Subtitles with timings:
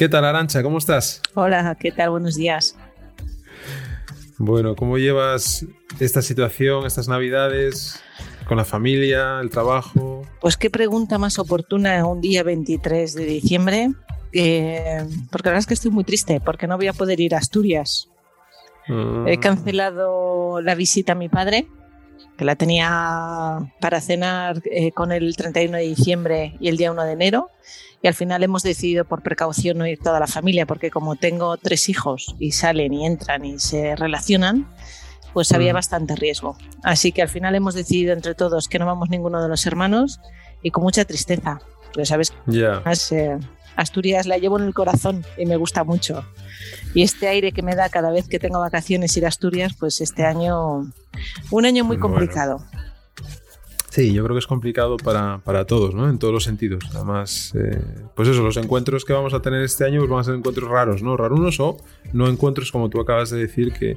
[0.00, 0.62] ¿Qué tal, Arancha?
[0.62, 1.20] ¿Cómo estás?
[1.34, 2.08] Hola, ¿qué tal?
[2.08, 2.74] Buenos días.
[4.38, 5.66] Bueno, ¿cómo llevas
[6.04, 8.00] esta situación, estas navidades,
[8.46, 10.22] con la familia, el trabajo?
[10.40, 13.92] Pues qué pregunta más oportuna un día 23 de diciembre,
[14.32, 17.34] eh, porque la verdad es que estoy muy triste, porque no voy a poder ir
[17.34, 18.08] a Asturias.
[18.88, 19.28] Mm.
[19.28, 21.68] He cancelado la visita a mi padre,
[22.36, 27.04] que la tenía para cenar eh, con el 31 de diciembre y el día 1
[27.04, 27.50] de enero.
[28.02, 31.58] Y al final hemos decidido por precaución no ir toda la familia, porque como tengo
[31.58, 34.66] tres hijos y salen y entran y se relacionan,
[35.32, 35.76] pues había Mm.
[35.76, 36.56] bastante riesgo.
[36.82, 40.20] Así que al final hemos decidido entre todos que no vamos ninguno de los hermanos
[40.62, 41.60] y con mucha tristeza.
[41.92, 43.38] Porque sabes además, eh,
[43.76, 46.24] Asturias la llevo en el corazón y me gusta mucho.
[46.94, 50.00] Y este aire que me da cada vez que tengo vacaciones ir a Asturias, pues
[50.00, 50.92] este año,
[51.50, 52.08] un año muy Bueno.
[52.14, 52.64] complicado.
[53.90, 56.08] Sí, yo creo que es complicado para, para todos, ¿no?
[56.08, 56.84] En todos los sentidos.
[56.94, 57.82] Además, eh,
[58.14, 60.70] pues eso, los encuentros que vamos a tener este año pues van a ser encuentros
[60.70, 61.16] raros, ¿no?
[61.16, 61.76] Rarunos o
[62.12, 63.96] no encuentros como tú acabas de decir que,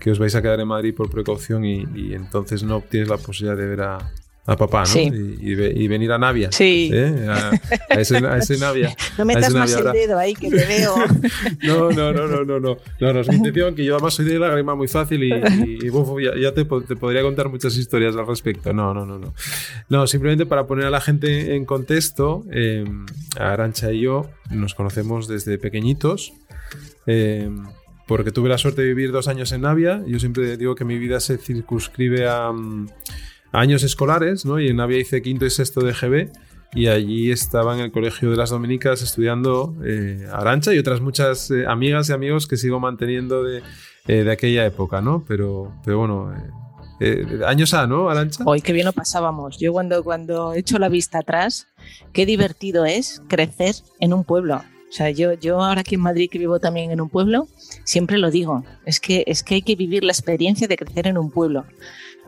[0.00, 3.16] que os vais a quedar en Madrid por precaución y, y entonces no tienes la
[3.16, 4.12] posibilidad de ver a,
[4.48, 4.86] a papá, ¿no?
[4.86, 5.10] Sí.
[5.40, 6.52] Y, y ve- y venir a Navia.
[6.52, 6.88] Sí.
[6.92, 7.26] ¿eh?
[7.28, 7.50] A,
[7.90, 8.94] a ese, a ese Navia.
[9.18, 10.94] No metas más el dedo ahí que te veo.
[11.62, 12.76] No, no, no, no, no, no.
[13.00, 15.32] No, no, es mi intención que yo además soy de lágrima muy fácil y,
[15.84, 18.72] y- bufo, ya, ya te, po- te podría contar muchas historias al respecto.
[18.72, 19.34] No, no, no, no.
[19.88, 22.84] No, simplemente para poner a la gente en contexto, eh,
[23.38, 26.32] Arancha y yo nos conocemos desde pequeñitos.
[27.06, 27.50] eh,
[28.06, 30.02] porque tuve la suerte de vivir dos años en Navia.
[30.06, 32.88] Yo siempre digo que mi vida se circunscribe a, mm,
[33.52, 34.60] a años escolares, ¿no?
[34.60, 36.30] Y en Navia hice quinto y sexto de GB
[36.74, 41.50] y allí estaba en el Colegio de las Dominicas estudiando eh, Arancha y otras muchas
[41.50, 43.62] eh, amigas y amigos que sigo manteniendo de,
[44.08, 45.24] eh, de aquella época, ¿no?
[45.26, 46.32] Pero, pero bueno,
[47.00, 48.44] eh, eh, años A, ¿no, Arancha?
[48.46, 49.58] Hoy qué bien lo pasábamos.
[49.58, 51.66] Yo cuando, cuando echo la vista atrás,
[52.12, 54.62] qué divertido es crecer en un pueblo.
[54.88, 57.48] O sea, yo, yo ahora aquí en Madrid que vivo también en un pueblo,
[57.84, 61.18] siempre lo digo, es que, es que hay que vivir la experiencia de crecer en
[61.18, 61.64] un pueblo.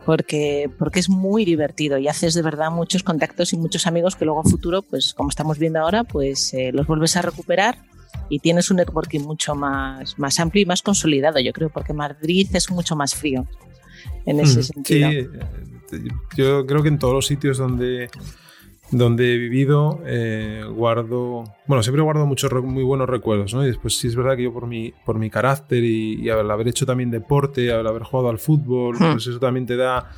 [0.05, 4.25] Porque, porque es muy divertido y haces de verdad muchos contactos y muchos amigos que
[4.25, 7.77] luego a futuro, pues como estamos viendo ahora, pues eh, los vuelves a recuperar
[8.29, 12.47] y tienes un networking mucho más, más amplio y más consolidado, yo creo, porque Madrid
[12.53, 13.45] es mucho más frío
[14.25, 15.09] en ese Mm, sentido.
[15.09, 18.09] Sí, eh, yo creo que en todos los sitios donde,
[18.91, 23.63] donde he vivido eh, guardo, bueno, siempre guardo muchos muy buenos recuerdos, ¿no?
[23.63, 26.49] Y después sí es verdad que yo por mi, por mi carácter y, y al
[26.49, 29.11] haber hecho también deporte, al haber jugado al fútbol, Hmm.
[29.13, 30.09] pues eso también te da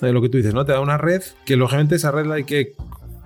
[0.00, 0.64] eh, lo que tú dices, ¿no?
[0.64, 2.74] Te da una red que lógicamente esa red la hay que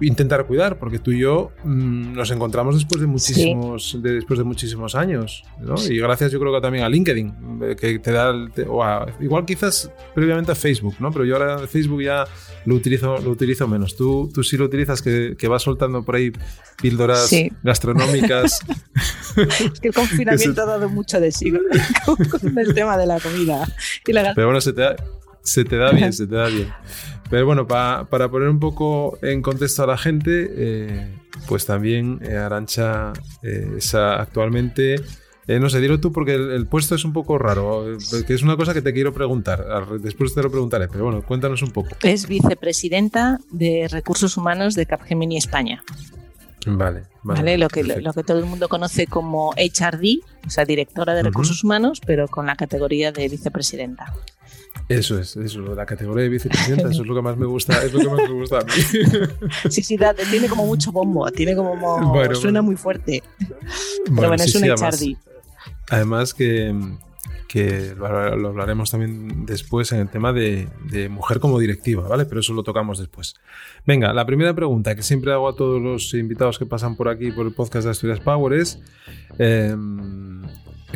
[0.02, 4.44] intentar cuidar, porque tú y yo mm, nos encontramos después de muchísimos, de- después de
[4.44, 5.74] muchísimos años, ¿no?
[5.90, 8.82] Y gracias yo creo que también a LinkedIn, eh, que te da, el- te- o
[8.82, 11.10] a- igual quizás previamente a Facebook, ¿no?
[11.10, 12.24] Pero yo ahora Facebook ya
[12.64, 13.96] lo utilizo, lo utilizo menos.
[13.96, 16.32] Tú, tú sí lo utilizas, que, que vas soltando por ahí
[16.80, 17.50] píldoras Sí.
[17.62, 18.60] gastronómicas.
[19.36, 21.52] Es que el confinamiento ha dado mucho de sí
[22.04, 23.66] con, el tema de la comida.
[24.06, 24.96] Y la Pero bueno, se te da,
[25.42, 26.68] se te da bien, se te da bien.
[27.30, 31.14] Pero bueno, pa- para poner un poco en contexto a la gente, eh,
[31.48, 34.96] pues también eh, Arancha eh, es actualmente,
[35.46, 38.34] eh, no sé, dilo tú porque el, el puesto es un poco raro, eh, que
[38.34, 39.64] es una cosa que te quiero preguntar,
[40.00, 41.88] después te lo preguntaré, pero bueno, cuéntanos un poco.
[42.02, 45.82] es vicepresidenta de Recursos Humanos de Capgemini España.
[46.64, 47.40] Vale, vale.
[47.40, 47.58] ¿vale?
[47.58, 48.02] Lo, que, perfecto.
[48.02, 51.30] lo que todo el mundo conoce como HRD, o sea, directora de Ujú.
[51.30, 54.12] Recursos Humanos, pero con la categoría de vicepresidenta.
[54.88, 57.92] Eso es, eso, la categoría de vicepresidenta, eso es lo que más me gusta, es
[57.92, 58.72] lo que más me gusta a mí.
[59.70, 61.76] Sí, sí, da- tiene como mucho bombo, tiene como
[62.12, 62.62] Bueno, suena bueno.
[62.64, 63.22] muy fuerte.
[63.38, 63.52] Pero
[64.14, 64.62] Bueno, bueno, sí, es un
[64.92, 65.16] sí,
[65.88, 66.74] además- que,
[67.48, 72.24] que lo, lo hablaremos también después en el tema de, de mujer como directiva, ¿vale?
[72.26, 73.34] Pero eso lo tocamos después.
[73.86, 77.30] Venga, la primera pregunta que siempre hago a todos los invitados que pasan por aquí,
[77.30, 78.78] por el podcast de Asturias Power es,
[79.38, 79.74] eh,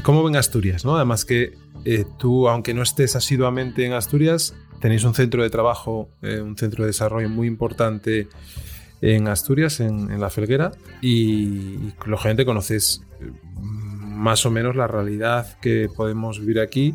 [0.02, 0.84] ¿cómo ven Asturias?
[0.84, 0.96] ¿no?
[0.96, 1.54] Además que
[1.84, 6.56] eh, tú, aunque no estés asiduamente en Asturias, tenéis un centro de trabajo, eh, un
[6.56, 8.28] centro de desarrollo muy importante
[9.00, 11.12] en Asturias, en, en La Felguera, y,
[11.74, 13.30] y lógicamente conoces eh,
[14.02, 16.94] más o menos la realidad que podemos vivir aquí.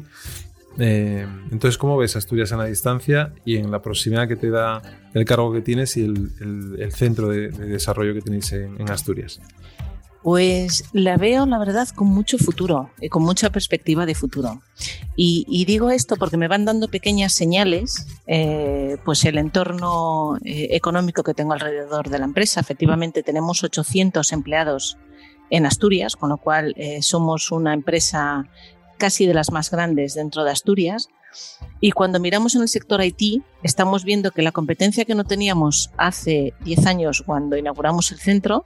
[0.80, 4.82] Eh, entonces, ¿cómo ves Asturias en la distancia y en la proximidad que te da
[5.14, 8.80] el cargo que tienes y el, el- el centro de, de desarrollo que tenéis en,
[8.80, 9.40] en Asturias?
[10.24, 14.62] Pues la veo, la verdad, con mucho futuro, y con mucha perspectiva de futuro.
[15.16, 21.24] Y, digo esto porque me van dando pequeñas señales, eh, pues el entorno eh, económico
[21.24, 22.60] que tengo alrededor de la empresa.
[22.60, 24.98] Efectivamente, tenemos 800 empleados
[25.50, 28.48] en Asturias, con lo cual eh, somos una empresa
[28.98, 31.10] casi de las más grandes dentro de Asturias.
[31.80, 35.90] Y cuando miramos en el sector IT, estamos viendo que la competencia que no teníamos
[35.98, 38.66] hace 10 años cuando inauguramos el centro,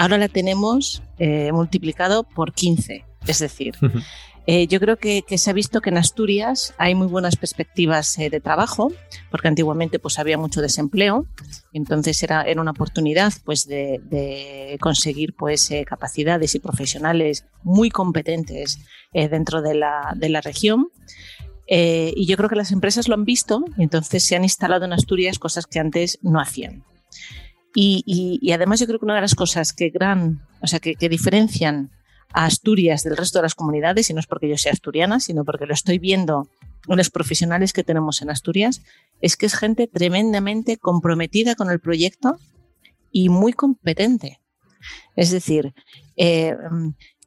[0.00, 3.04] ahora la tenemos eh, multiplicado por 15.
[3.26, 3.74] Es decir,
[4.46, 8.30] eh, yo creo que, se ha visto que en Asturias hay muy buenas perspectivas eh,
[8.30, 8.90] de trabajo,
[9.30, 11.26] porque antiguamente pues, había mucho desempleo,
[11.74, 18.78] entonces era, era una oportunidad pues, de, conseguir pues, capacidades y profesionales muy competentes
[19.12, 20.88] dentro de la, de la región.
[21.68, 24.94] y yo creo que las empresas lo han visto y entonces se han instalado en
[24.94, 26.84] Asturias cosas que antes no hacían.
[27.74, 31.90] Y, además yo creo que una de las cosas que gran, o sea, que, diferencian
[32.32, 35.44] a Asturias del resto de las comunidades, y no es porque yo sea asturiana, sino
[35.44, 36.48] porque lo estoy viendo
[36.88, 38.82] en los profesionales que tenemos en Asturias,
[39.20, 42.38] es que es gente tremendamente comprometida con el proyecto
[43.12, 44.40] y muy competente.
[45.16, 45.74] Es decir,
[46.16, 46.56] eh,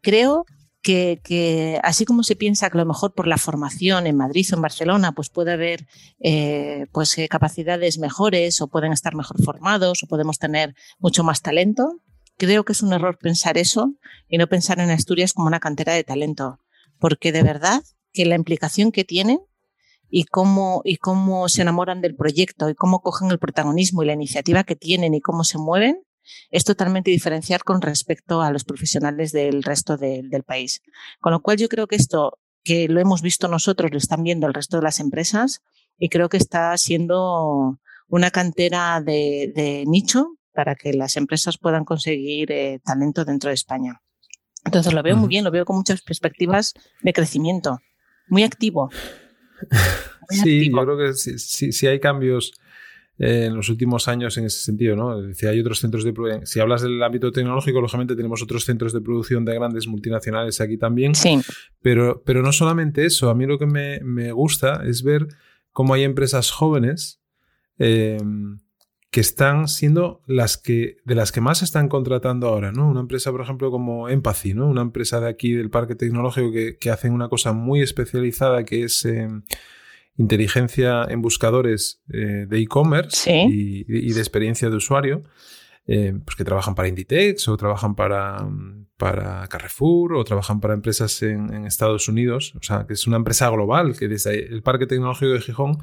[0.01, 0.45] creo
[0.83, 4.56] que, así como se piensa que a lo mejor por la formación en Madrid o
[4.56, 5.88] en Barcelona, pues puede haber
[6.19, 11.41] eh, pues, eh, capacidades mejores o pueden estar mejor formados o podemos tener mucho más
[11.41, 12.01] talento,
[12.38, 13.94] creo que es un error pensar eso
[14.27, 16.59] y no pensar en Asturias como una cantera de talento,
[17.00, 17.81] porque de verdad
[18.12, 19.39] que la implicación que tienen
[20.09, 24.13] y cómo, y cómo se enamoran del proyecto y cómo cogen el protagonismo y la
[24.13, 26.03] iniciativa que tienen y cómo se mueven,
[26.51, 30.81] es totalmente diferenciar con respecto a los profesionales del resto del país.
[31.19, 34.47] Con lo cual yo creo que esto que lo hemos visto nosotros, lo están viendo
[34.47, 35.61] el resto de las empresas
[35.97, 42.51] y creo que está siendo una cantera de, nicho para que las empresas puedan conseguir
[42.51, 44.01] eh, talento dentro de España.
[44.65, 47.79] Entonces lo veo muy bien, lo veo con muchas perspectivas de crecimiento,
[48.27, 48.89] muy activo.
[50.29, 52.53] sí, yo creo que si hay cambios
[53.19, 55.30] eh, en los últimos años en ese sentido, ¿no?
[55.30, 56.48] Es hay otros centros de producción.
[56.48, 60.77] Si hablas del ámbito tecnológico, lógicamente tenemos otros centros de producción de grandes multinacionales aquí
[60.77, 61.13] también.
[61.13, 61.39] Sí.
[61.81, 65.27] Pero, pero no solamente eso, a mí lo que me, me gusta es ver
[65.71, 67.21] cómo hay empresas jóvenes
[67.77, 68.57] em,
[69.12, 72.89] que están siendo las que, de las que más están contratando ahora, ¿no?
[72.89, 74.68] Una empresa, por ejemplo, como Empathy, ¿no?
[74.68, 78.86] Una empresa de aquí del parque tecnológico que, que hacen una cosa muy especializada que
[78.86, 79.44] es em,
[80.18, 85.24] inteligencia en buscadores eh, de e-commerce y, de experiencia de usuario,
[85.86, 88.48] eh, pues que trabajan para Inditex o trabajan para,
[88.98, 92.54] para Carrefour o trabajan para empresas en, Estados Unidos.
[92.56, 95.77] O sea, que es una empresa global que desde el Parque Tecnológico de Gijón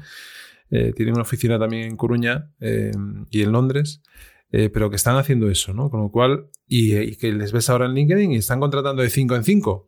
[0.71, 4.01] eh, tiene una oficina también en Coruña y en Londres.
[4.49, 5.89] pero que están haciendo eso, ¿no?
[5.89, 9.35] Con lo cual, y, que les ves ahora en LinkedIn y están contratando de 5
[9.35, 9.87] en 5.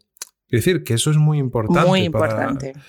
[0.50, 1.90] Es decir, que eso es muy importante.
[1.90, 2.84] Muy importante para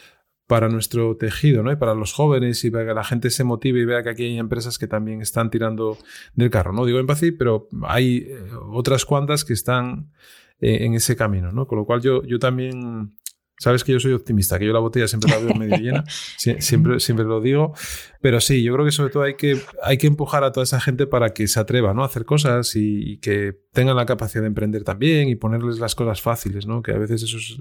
[0.49, 1.73] nuestro tejido, ¿no?
[1.73, 4.25] Y para los jóvenes y para que la gente se motive y vea que aquí
[4.25, 5.99] hay empresas que también están tirando
[6.35, 6.85] del carro, ¿no?
[6.85, 8.39] Digo Empathy, pero hay eh,
[8.73, 10.13] otras cuantas que están
[10.61, 11.67] eh, en ese camino, ¿no?
[11.67, 13.17] Con lo cual yo, yo también,
[13.59, 16.05] sabes que yo soy optimista, que yo la botella siempre la veo medio llena,
[16.37, 17.75] siempre, siempre lo digo,
[18.21, 20.81] pero sí, yo creo que sobre todo hay que, hay que empujar a toda esa
[20.81, 22.03] gente para que se atreva, ¿no?
[22.03, 26.21] A hacer cosas y, que tengan la capacidad de emprender también y ponerles las cosas
[26.21, 26.83] fáciles, ¿no?
[26.83, 27.59] Que a veces eso es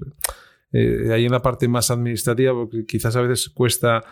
[0.76, 4.02] eh, ahí en la parte más administrativa, porque quizás a veces cuesta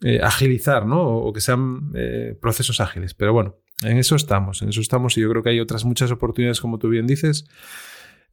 [0.00, 1.02] eh, agilizar, ¿no?
[1.02, 3.12] O, que sean eh, procesos ágiles.
[3.12, 6.10] Pero bueno, en eso estamos, en eso estamos y yo creo que hay otras muchas
[6.10, 7.44] oportunidades, como tú bien dices,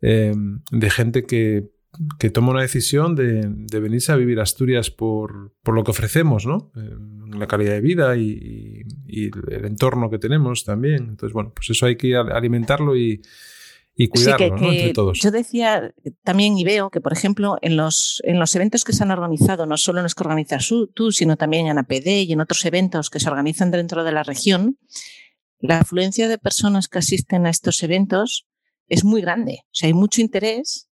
[0.01, 1.71] de gente que,
[2.31, 6.71] toma una decisión de, venirse a vivir a Asturias por, lo que ofrecemos, ¿no?
[7.33, 11.09] la calidad de vida y, el entorno que tenemos también.
[11.09, 13.21] Entonces, bueno, pues eso hay que alimentarlo y,
[13.95, 15.19] y cuidarlo entre todos.
[15.19, 19.03] Yo decía también y veo que, por ejemplo, en los, en los eventos que se
[19.03, 22.41] han organizado, no solo en los que organizas tú, sino también en APD y en
[22.41, 24.77] otros eventos que se organizan dentro de la región,
[25.59, 28.45] la afluencia de personas que asisten a estos eventos
[28.87, 29.61] es muy grande.
[29.63, 30.89] O sea, hay mucho interés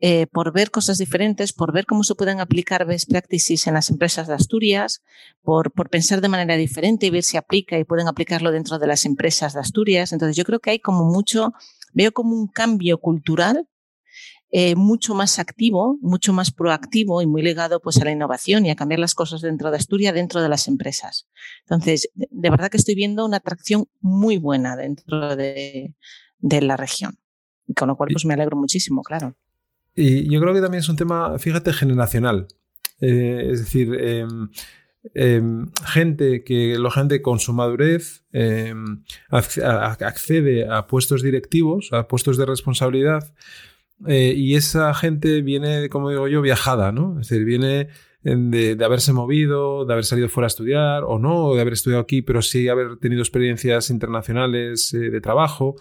[0.00, 3.90] eh, por ver cosas diferentes, por ver cómo se pueden aplicar best practices en las
[3.90, 5.02] empresas de Asturias,
[5.42, 8.88] por, por pensar de manera diferente y ver si aplica y pueden aplicarlo dentro de
[8.88, 10.12] las empresas de Asturias.
[10.12, 11.52] Entonces, yo creo que hay como mucho
[11.92, 13.68] veo como un cambio cultural
[14.54, 18.70] eh, mucho más activo, mucho más proactivo y muy ligado pues a la innovación y
[18.70, 21.26] a cambiar las cosas dentro de Asturias, dentro de las empresas.
[21.62, 25.94] Entonces, de, verdad que estoy viendo una atracción muy buena dentro de,
[26.42, 27.16] la región.
[27.74, 29.34] Con lo cual, pues me alegro muchísimo, claro.
[29.94, 32.46] Y yo creo que también es un tema, fíjate, generacional.
[33.00, 34.50] Eh, es decir, em,
[35.14, 42.36] em, gente que la gente con su madurez em, accede a puestos directivos, a puestos
[42.36, 43.34] de responsabilidad,
[44.06, 47.20] eh, y esa gente viene, como digo yo, viajada, ¿no?
[47.20, 47.88] Es decir, viene
[48.22, 52.22] de, haberse movido, de haber salido fuera a estudiar o no, de haber estudiado aquí,
[52.22, 55.76] pero sí haber tenido experiencias internacionales eh, de trabajo.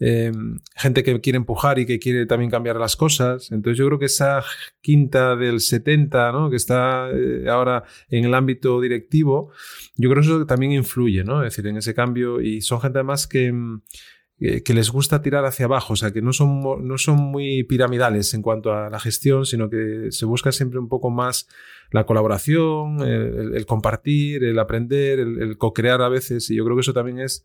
[0.00, 0.32] Eh,
[0.74, 3.52] gente que quiere empujar y que quiere también cambiar las cosas.
[3.52, 4.42] Entonces yo creo que esa
[4.80, 6.50] quinta del 70, ¿no?
[6.50, 9.52] que está eh, ahora en el ámbito directivo,
[9.96, 11.44] yo creo que eso también influye, ¿no?
[11.44, 13.52] Es decir, en ese cambio y son gente además que
[14.36, 18.34] que les gusta tirar hacia abajo, o sea, que no son, no son muy piramidales
[18.34, 21.48] en cuanto a la gestión, sino que se busca siempre un poco más
[21.92, 26.92] la colaboración, el, compartir, el aprender, el, co-crear a veces, y yo creo que eso
[26.92, 27.44] también es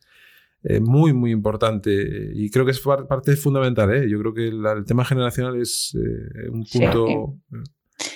[0.63, 3.93] eh, muy, muy importante y creo que es parte fundamental.
[3.93, 4.09] ¿eh?
[4.09, 7.37] Yo creo que el tema generacional es eh, un punto...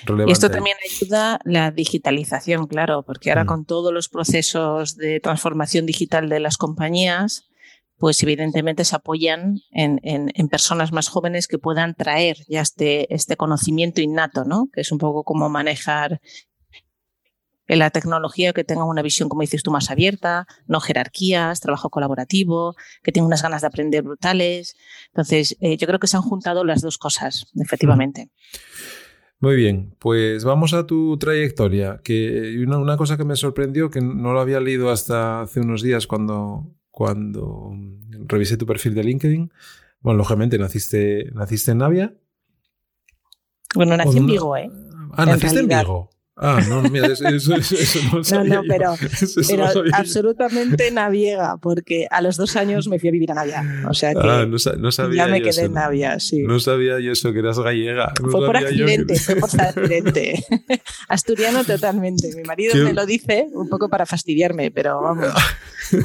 [0.06, 0.30] Relevante.
[0.30, 3.46] Y esto también ayuda la digitalización, claro, porque ahora mm.
[3.46, 7.50] con todos los procesos de transformación digital de las compañías,
[7.98, 13.36] pues evidentemente se apoyan en, en, personas más jóvenes que puedan traer ya este, este
[13.36, 14.68] conocimiento innato, ¿no?
[14.72, 16.20] Que es un poco como manejar
[17.66, 21.90] en la tecnología que tenga una visión, como dices tú, más abierta, no jerarquías, trabajo
[21.90, 24.76] colaborativo, que tenga unas ganas de aprender brutales.
[25.08, 28.30] Entonces, eh, yo creo que se han juntado las dos cosas, efectivamente.
[29.40, 34.00] Muy bien, pues vamos a tu trayectoria, que una, una, cosa que me sorprendió, que
[34.00, 37.72] no lo había leído hasta hace unos días cuando, cuando
[38.26, 39.52] revisé tu perfil de LinkedIn,
[40.00, 42.14] bueno, lógicamente naciste, naciste en Navia.
[43.74, 44.70] Bueno, nací en Vigo, ¿eh?
[45.12, 46.10] Ah, naciste en Vigo.
[46.36, 48.94] Ah, no, mira, eso, eso, eso no sabía No, no, pero,
[49.48, 53.62] pero absolutamente naviega, porque a los dos años me fui a vivir a Navia.
[53.88, 56.42] O sea que ah, no, no, sabía ya me quedé en Navia, sí.
[56.42, 58.12] No sabía yo eso, que eras gallega.
[58.20, 60.44] fue por accidente, fue por accidente.
[61.08, 62.34] Asturiano totalmente.
[62.34, 65.28] Mi marido me lo dice un poco para fastidiarme, pero vamos.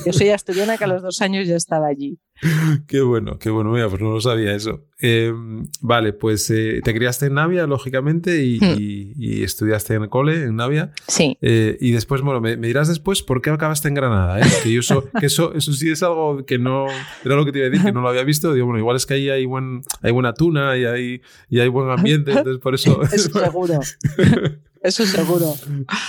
[0.05, 2.19] Yo soy asturiana que a los dos años ya estaba allí.
[2.87, 4.85] qué bueno, qué bueno, mira, pues no lo sabía eso.
[5.01, 9.43] Em, vale, pues eh, te criaste en Navia, lógicamente, y, hmm.
[9.43, 10.91] estudiaste en el cole, en Navia.
[11.07, 11.37] Sí.
[11.41, 14.43] Eh, y después, bueno, me, dirás después por qué acabaste en Granada, ¿eh?
[14.63, 16.87] Que, eso, eso, eso sí es algo que no,
[17.23, 18.53] era lo que te iba a decir, que no lo había visto.
[18.53, 21.67] Digo, bueno, igual es que ahí hay, buen, hay buena tuna y hay, y hay
[21.67, 23.01] buen ambiente, entonces por eso...
[23.03, 23.79] es seguro.
[24.81, 25.53] Eso seguro.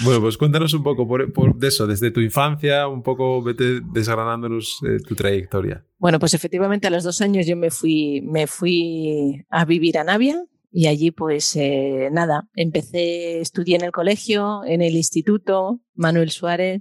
[0.05, 4.79] Bueno, pues cuéntanos un poco por, de eso, desde tu infancia, un poco vete desgranándonos
[4.87, 5.85] eh, tu trayectoria.
[5.99, 10.05] Bueno, pues efectivamente a los dos años yo me fui, me fui a vivir a
[10.05, 16.31] Navia y allí pues eh, nada, empecé, estudié en el colegio, en el instituto Manuel
[16.31, 16.81] Suárez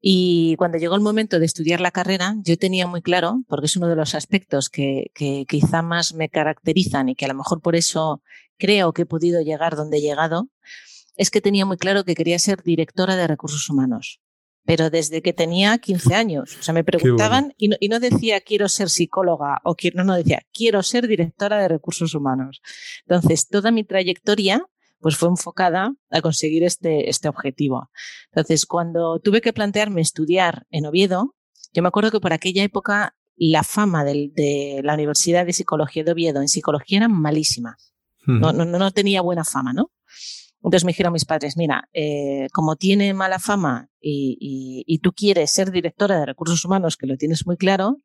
[0.00, 3.76] y cuando llegó el momento de estudiar la carrera yo tenía muy claro, porque es
[3.76, 7.62] uno de los aspectos que, que quizá más me caracterizan y que a lo mejor
[7.62, 8.20] por eso
[8.58, 10.48] creo que he podido llegar donde he llegado,
[11.16, 14.20] es que tenía muy claro que quería ser directora de recursos humanos
[14.64, 16.56] pero desde que tenía 15 años.
[16.58, 20.42] O sea, me preguntaban y, no, decía quiero ser psicóloga o quiero, no, no decía
[20.52, 22.62] quiero ser directora de recursos humanos.
[23.06, 24.64] Entonces, toda mi trayectoria
[25.00, 27.90] pues fue enfocada a conseguir este, este objetivo.
[28.30, 31.34] Entonces, cuando tuve que plantearme estudiar en Oviedo,
[31.74, 36.12] yo me acuerdo que por aquella época la fama de la Universidad de Psicología de
[36.12, 37.76] Oviedo en psicología era malísima.
[38.26, 39.90] no, no, no tenía buena fama, ¿no?
[40.64, 45.70] Entonces me dijeron mis padres, mira, eh, como tiene mala fama y, tú quieres ser
[45.70, 48.00] directora de recursos humanos, que lo tienes muy claro,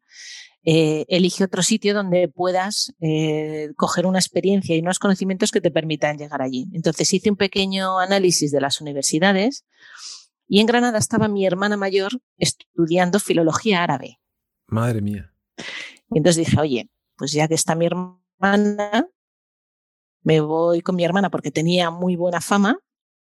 [0.66, 5.72] eh, elige otro sitio donde puedas eh, coger una experiencia y unos conocimientos que te
[5.72, 6.68] permitan llegar allí.
[6.74, 9.66] Entonces hice un pequeño análisis de las universidades
[10.46, 14.20] y en Granada estaba mi hermana mayor estudiando filología árabe.
[14.68, 15.34] Madre mía.
[16.12, 19.08] Y entonces dije, oye, pues ya que está mi hermana,
[20.22, 22.80] me voy con mi hermana porque tenía muy buena fama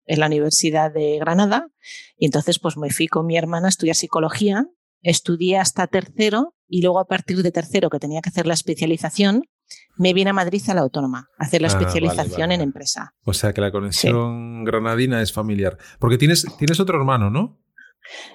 [0.06, 1.68] en la Universidad de Granada
[2.16, 4.66] y entonces pues me fui con mi hermana a estudiar psicología,
[5.02, 9.44] estudié hasta tercero y luego a partir de tercero que tenía que hacer la especialización,
[9.96, 13.14] me vine a Madrid a la Autónoma a hacer la ah, especialización en empresa.
[13.24, 15.78] O sea que la conexión granadina es familiar.
[15.98, 17.60] Porque tienes, tienes otro hermano, ¿no?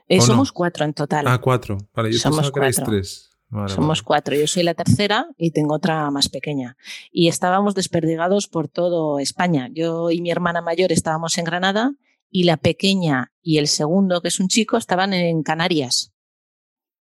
[0.07, 1.27] Eh, somos cuatro en total.
[1.27, 1.77] Ah, cuatro.
[1.93, 3.28] Vale, yo somos que tres.
[3.67, 6.77] Somos cuatro, yo soy la tercera y tengo otra más pequeña.
[7.11, 9.69] Y estábamos desperdigados por todo España.
[9.71, 11.93] Yo y mi hermana mayor estábamos en Granada
[12.29, 16.13] y la pequeña y el segundo, que es un chico, estaban en Canarias.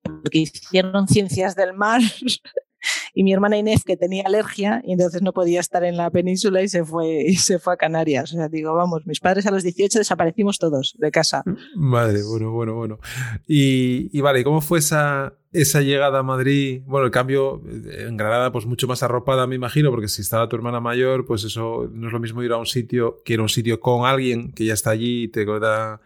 [0.03, 2.03] Porque hicieron ciencias del mar
[3.15, 6.63] y mi hermana Inés que tenía alergia y entonces no podía estar en la península
[6.63, 8.33] y se fue y se fue a Canarias.
[8.33, 11.43] O sea, digo, vamos, mis padres a los 18 desaparecimos todos de casa.
[11.77, 12.99] Madre, bueno, bueno, bueno.
[13.47, 16.83] Y, y vale, ¿cómo fue esa, esa llegada a Madrid?
[16.87, 20.57] Bueno, el cambio en Granada, pues mucho más arropada, me imagino, porque si estaba tu
[20.57, 23.43] hermana mayor, pues eso no es lo mismo ir a un sitio que ir a
[23.43, 26.01] un sitio con alguien que ya está allí y te da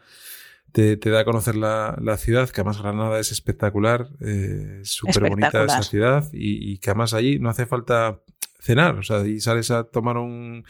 [0.72, 5.82] te, da a conocer la, ciudad, que además Granada es espectacular, eh, súper bonita esa
[5.82, 8.20] ciudad y, y, que además allí no hace falta
[8.62, 10.64] cenar, o sea, y sales a tomar un,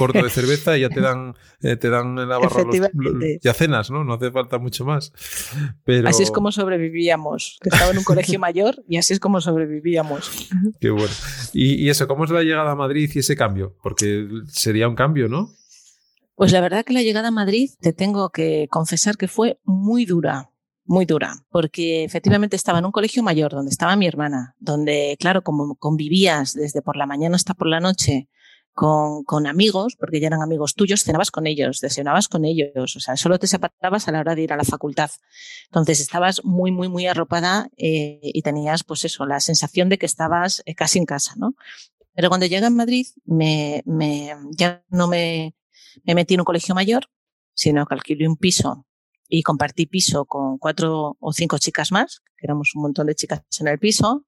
[0.00, 2.64] corto de cerveza y ya te dan, eh, te dan en la barra
[3.40, 4.02] ya cenas, ¿no?
[4.02, 5.12] No hace falta mucho más.
[5.84, 6.08] Pero...
[6.08, 10.48] Así es como sobrevivíamos, que estaba en un colegio mayor y así es como sobrevivíamos.
[10.80, 11.14] Qué bueno.
[11.52, 13.76] Y, y eso, ¿cómo es la llegada a Madrid y ese cambio?
[13.80, 15.52] Porque sería un cambio, ¿no?
[16.36, 20.04] Pues la verdad que la llegada a Madrid, te tengo que confesar que fue muy
[20.04, 20.50] dura,
[20.84, 25.42] muy dura, porque efectivamente estaba en un colegio mayor donde estaba mi hermana, donde, claro,
[25.42, 28.28] como convivías desde por la mañana hasta por la noche
[28.74, 33.00] con, con amigos, porque ya eran amigos tuyos, cenabas con ellos, desayunabas con ellos, o
[33.00, 35.10] sea, solo te separabas a la hora de ir a la facultad.
[35.68, 40.04] Entonces estabas muy, muy, muy arropada eh, y tenías, pues eso, la sensación de que
[40.04, 41.54] estabas eh, casi en casa, ¿no?
[42.14, 45.55] Pero cuando llegué a Madrid, me, me, ya no me,
[46.04, 47.06] me metí en un colegio mayor,
[47.54, 48.86] sino que alquilé un piso
[49.28, 53.42] y compartí piso con cuatro o cinco chicas más, que éramos un montón de chicas
[53.58, 54.24] en el piso,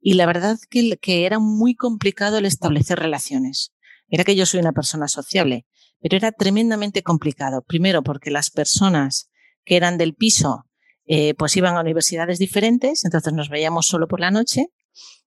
[0.00, 3.72] y la verdad que, era muy complicado el establecer relaciones.
[4.08, 5.66] Era que yo soy una persona sociable,
[6.00, 7.62] pero era tremendamente complicado.
[7.62, 9.30] Primero porque las personas
[9.64, 10.66] que eran del piso
[11.06, 14.66] eh, pues iban a universidades diferentes, entonces nos veíamos solo por la noche.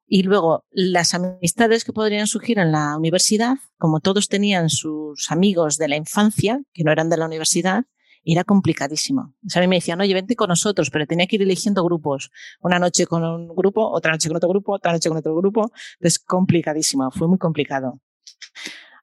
[0.07, 5.77] Y luego las amistades que podrían surgir en la universidad, como todos tenían sus amigos
[5.77, 7.83] de la infancia, que no eran de la universidad,
[8.23, 9.33] era complicadísimo.
[9.45, 11.83] O sea, a mí me decían, oye, vente con nosotros, pero tenía que ir eligiendo
[11.83, 12.31] grupos.
[12.61, 15.71] Una noche con un grupo, otra noche con otro grupo, otra noche con otro grupo.
[15.99, 18.01] Entonces, complicadísimo, fue muy complicado.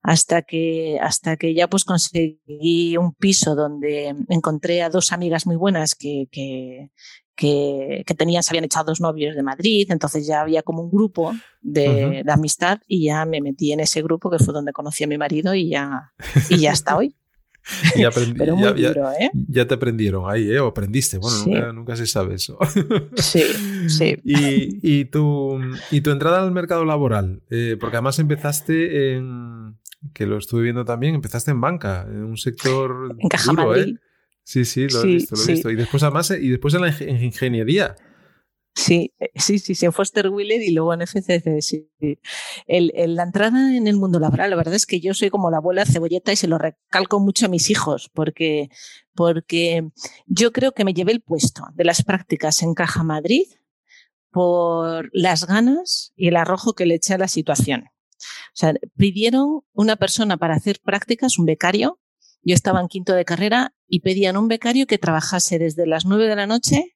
[0.02, 5.56] Hasta que, hasta que ya pues conseguí un piso donde encontré a dos amigas muy
[5.56, 6.90] buenas que, que,
[7.36, 10.90] que, que, tenían, se habían echado dos novios de Madrid, entonces ya había como un
[10.90, 15.04] grupo de, de, amistad y ya me metí en ese grupo que fue donde conocí
[15.04, 16.12] a mi marido y ya,
[16.48, 17.16] y ya hasta hoy.
[17.96, 19.30] Ya, ¿eh?
[19.48, 20.60] ya, te aprendieron ahí, ¿eh?
[20.60, 21.18] O aprendiste.
[21.18, 22.58] Bueno, nunca, se sabe eso.
[23.16, 23.42] Sí,
[23.88, 24.16] sí.
[24.24, 25.58] Y, y, tu,
[25.90, 29.76] y tu entrada al mercado laboral, eh, porque además empezaste en,
[30.12, 33.16] que lo estuve viendo también, empezaste en banca, en un sector.
[33.18, 33.96] En Caja Madrid.
[34.44, 35.70] Sí, sí, lo he visto, lo he visto.
[35.70, 37.96] Y después además, y después en la ingeniería.
[38.76, 41.88] Sí, eh, sí, sí, sí, en Foster Wheeler y luego en FCC, sí.
[42.66, 45.58] El, la entrada en el mundo laboral, la verdad es que yo soy como la
[45.58, 48.70] abuela cebolleta y se lo recalco mucho a mis hijos, porque,
[49.14, 49.88] porque
[50.26, 53.44] yo creo que me llevé el puesto de las prácticas en Caja Madrid
[54.30, 57.84] por las ganas y el arrojo que le eché a la situación.
[57.84, 62.00] O sea, pidieron una persona para hacer prácticas, un becario.
[62.44, 66.28] Yo estaba en quinto de carrera y pedían un becario que trabajase desde las nueve
[66.28, 66.94] de la noche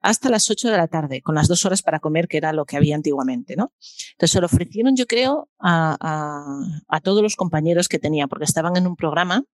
[0.00, 2.64] hasta las 8 de la tarde, con las dos horas para comer, que era lo
[2.64, 3.72] que había antiguamente, ¿no?
[4.12, 8.86] Entonces se lo ofrecieron, yo creo, a, todos los compañeros que tenía, porque estaban en
[8.86, 9.44] un programa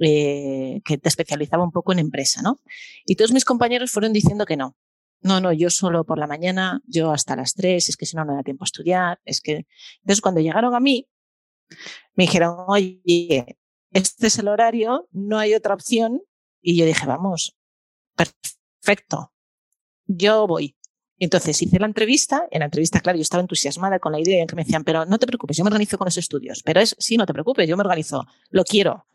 [0.00, 2.58] eh, que te especializaba un poco en empresa, ¿no?
[3.06, 4.76] Y todos mis compañeros fueron diciendo que no.
[5.20, 8.24] No, no, yo solo por la mañana, yo hasta las 3, es que si no,
[8.24, 9.66] no da tiempo a estudiar, es que...
[10.00, 11.06] Entonces cuando llegaron a mí,
[12.16, 13.56] me dijeron, oye,
[13.92, 16.22] este es el horario, no hay otra opción.
[16.60, 17.56] Y yo dije, vamos,
[18.14, 19.32] perfecto,
[20.06, 20.76] yo voy.
[21.18, 24.56] Entonces hice la entrevista, en la entrevista, claro, yo estaba entusiasmada con la idea, que
[24.56, 26.62] me decían, pero no te preocupes, yo me organizo con los estudios.
[26.64, 29.06] Pero es, sí, no te preocupes, yo me organizo, lo quiero.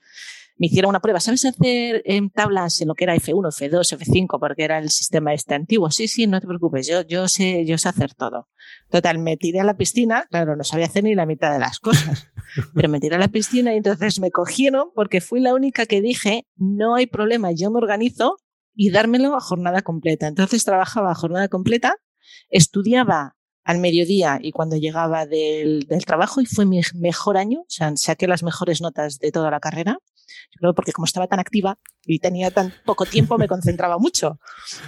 [0.57, 4.39] Me hicieron una prueba, ¿sabes hacer en tablas en lo que era F1, F2, F5,
[4.39, 5.91] porque era el sistema este antiguo?
[5.91, 8.49] Sí, sí, no te preocupes, yo, yo, sé, yo sé hacer todo.
[8.89, 11.79] Total, me tiré a la piscina, claro, no sabía hacer ni la mitad de las
[11.79, 12.27] cosas,
[12.73, 16.01] pero me tiré a la piscina y entonces me cogieron porque fui la única que
[16.01, 18.37] dije, no hay problema, yo me organizo,
[18.77, 20.27] y dármelo a jornada completa.
[20.27, 21.95] Entonces trabajaba a jornada completa,
[22.49, 27.69] estudiaba al mediodía y cuando llegaba del, del, trabajo y fue mi mejor año, o
[27.69, 29.97] sea, saqué las mejores notas de toda la carrera.
[30.51, 34.39] Yo creo porque como estaba tan activa y tenía tan poco tiempo, me concentraba mucho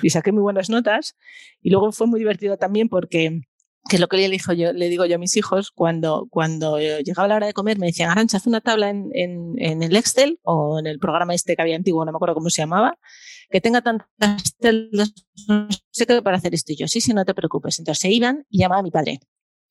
[0.02, 1.16] y saqué muy buenas notas.
[1.62, 3.42] Y luego fue muy divertido también porque
[3.88, 6.78] que es lo que le, digo yo, le digo yo a mis hijos, cuando, cuando
[6.80, 9.96] llegaba la hora de comer, me decían, Arancha, haz una tabla en, en, en, el
[9.96, 13.00] Excel o en el programa este que había antiguo, no me acuerdo cómo se llamaba,
[13.50, 16.74] que tenga tantas no sé qué para hacer esto.
[16.74, 17.80] Y yo, sí, sí, no te preocupes.
[17.80, 19.20] Entonces se iban y llamaba a mi padre.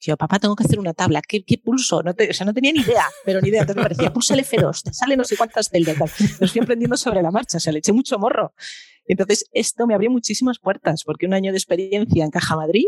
[0.00, 1.22] Yo, papá, tengo que hacer una tabla.
[1.26, 2.02] ¿Qué, qué pulso?
[2.02, 3.62] No te, o sea, no tenía ni idea, pero ni idea.
[3.62, 5.98] Entonces me parecía, pulsa el F2, te sale no sé cuántas celdas.
[6.40, 8.54] Lo fui aprendiendo sobre la marcha, o sea, le eché mucho morro.
[9.06, 12.86] Entonces, esto me abrió muchísimas puertas, porque un año de experiencia en Caja Madrid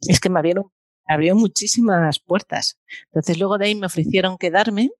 [0.00, 0.70] es que me abrieron,
[1.06, 2.78] abrió muchísimas puertas.
[3.06, 4.90] Entonces, luego de ahí me ofrecieron quedarme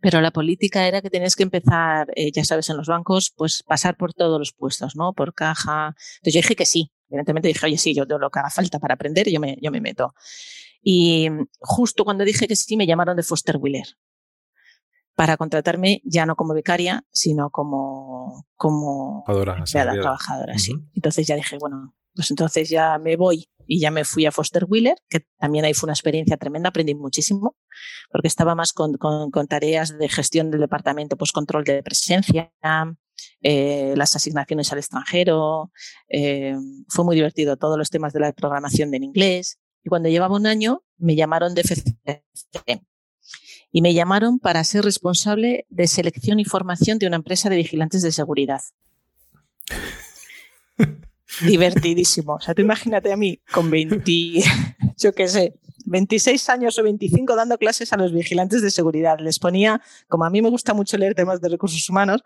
[0.00, 3.64] pero la política era que tenías que empezar, eh, ya sabes, en los bancos, pues
[3.64, 5.12] pasar por todos los puestos, ¿no?
[5.12, 5.96] Por caja.
[6.18, 6.92] Entonces yo dije que sí.
[7.08, 9.70] Evidentemente dije, oye, sí, yo tengo lo que haga falta para aprender, yo me, yo
[9.70, 10.14] me meto.
[10.82, 11.28] Y
[11.60, 13.86] justo cuando dije que sí, me llamaron de Foster Wheeler.
[15.14, 19.24] para contratarme ya no como becaria, sino como, como
[20.00, 20.74] trabajadora, sí.
[20.94, 24.64] Entonces ya dije, bueno, pues entonces ya me voy y ya me fui a Foster
[24.66, 27.56] Wheeler, que también ahí fue una experiencia tremenda, aprendí muchísimo,
[28.10, 32.50] porque estaba más con, con, tareas de gestión del departamento, pues control de presencia,
[33.42, 35.70] eh, las asignaciones al extranjero,
[36.08, 36.56] eh,
[36.88, 39.58] fue muy divertido todos los temas de la programación en inglés.
[39.84, 42.82] Y cuando llevaba un año, me llamaron de FCC
[43.70, 48.02] y me llamaron para ser responsable de selección y formación de una empresa de vigilantes
[48.02, 48.60] de seguridad
[51.46, 52.34] divertidísimo.
[52.34, 54.02] O sea, tú imagínate a mí con 20,
[54.96, 55.54] yo qué sé,
[55.88, 59.18] 26 años o 25 dando clases a los vigilantes de seguridad.
[59.20, 62.22] Les ponía, como a mí me gusta mucho leer temas de recursos humanos,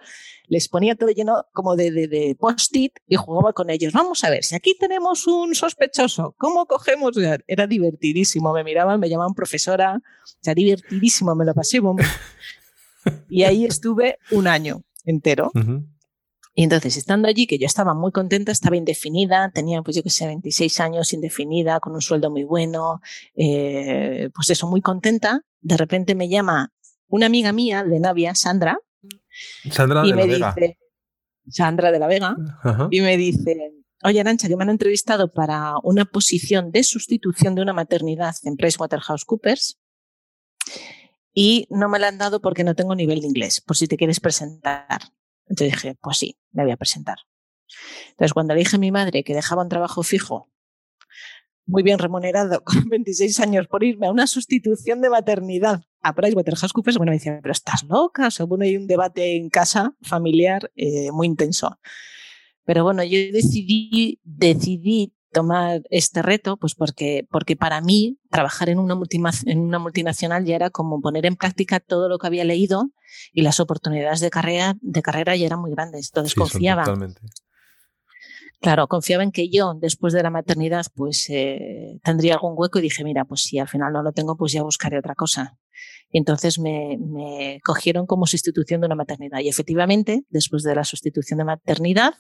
[0.47, 3.93] les ponía todo lleno como de, de, post-it y jugaba con ellos.
[3.93, 7.17] Vamos a ver, si aquí tenemos un sospechoso, ¿cómo cogemos?
[7.47, 8.53] Era divertidísimo.
[8.53, 11.81] Me miraban, me llamaban profesora, o sea, divertidísimo, me lo pasé.
[13.29, 15.51] Y ahí estuve un año entero.
[16.55, 20.11] Y entonces, estando allí, que yo estaba muy contenta, estaba indefinida, tenía, pues yo que
[20.11, 23.01] sé, 26 años indefinida, con un sueldo muy bueno,
[23.35, 26.71] eh, pues eso, muy contenta, de repente me llama
[27.09, 28.79] una amiga mía de Navia, Sandra,
[29.71, 30.79] Sandra y de me la dice,
[31.49, 32.37] Sandra de la Vega,
[32.91, 37.63] y me dice, oye Arancha, que me han entrevistado para una posición de sustitución de
[37.63, 39.79] una maternidad en PricewaterhouseCoopers
[41.33, 43.97] y no me la han dado porque no tengo nivel de inglés, por si te
[43.97, 45.01] quieres presentar.
[45.47, 47.19] Entonces dije, pues sí, me voy a presentar.
[48.11, 50.53] Entonces, cuando le dije a mi madre que dejaba un trabajo fijo,
[51.67, 56.99] muy bien remunerado, con 26 años, por irme a una sustitución de maternidad a PricewaterhouseCoopers,
[56.99, 58.29] bueno, me decía, pero estás loca.
[58.41, 61.79] O bueno, hay un debate en casa familiar eh, muy intenso.
[62.65, 68.79] Pero bueno, yo decidí, decidí tomar este reto, pues porque, porque para mí trabajar en
[68.79, 68.97] una,
[69.47, 72.91] en una multinacional ya era como poner en práctica todo lo que había leído
[73.33, 76.11] y las oportunidades de carrera, de carrera ya eran muy grandes.
[76.11, 76.85] Entonces confiaba.
[78.61, 82.83] Claro, confiaba en que yo, después de la maternidad, pues eh, tendría algún hueco y
[82.83, 85.59] dije, mira, pues si al final no lo tengo, pues ya buscaré otra cosa.
[86.13, 89.41] Y entonces me, me cogieron como sustitución de una maternidad.
[89.41, 92.15] Y efectivamente, después de la sustitución de maternidad,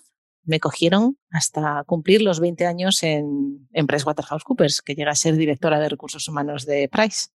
[0.44, 5.78] me cogieron hasta cumplir los 20 años en, en PricewaterhouseCoopers, que llega a ser directora
[5.78, 7.28] de recursos humanos de Price.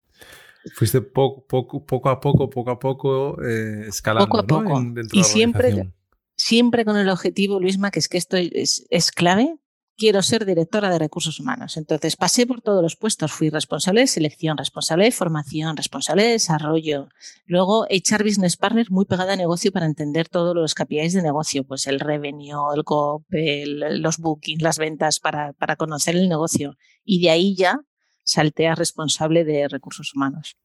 [0.75, 4.27] Fuiste poco, poco, poco a poco, poco a poco, eh, escalando.
[4.27, 4.83] Poco a poco.
[5.13, 5.93] y siempre,
[6.37, 9.59] siempre con el objetivo, Luisma, que es que esto es, es clave,
[9.97, 11.77] quiero ser directora de recursos humanos.
[11.77, 16.31] Entonces pasé por todos los puestos, fui responsable de selección, responsable de formación, responsable de
[16.31, 17.09] desarrollo.
[17.47, 21.65] Luego echar business partner muy pegada a negocio para entender todos los KPIs de negocio,
[21.65, 26.77] pues el revenue, el COP, los bookings, las ventas para, para conocer el negocio.
[27.05, 27.81] Y de ahí ya
[28.23, 30.57] salté a responsable de recursos humanos.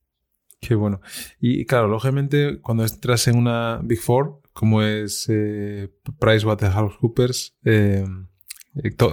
[0.61, 0.99] Qué bueno.
[1.39, 5.89] Y claro, lógicamente, cuando entras en una Big Four, como es eh,
[6.19, 8.03] PricewaterhouseCoopers, eh,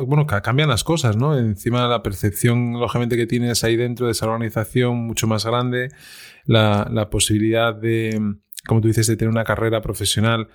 [0.06, 1.38] bueno, cambian las cosas, ¿no?
[1.38, 5.88] Encima la percepción, lógicamente, que tienes ahí dentro de esa organización mucho más grande,
[6.44, 8.20] la, la posibilidad de,
[8.66, 10.48] como tú dices, de tener una carrera profesional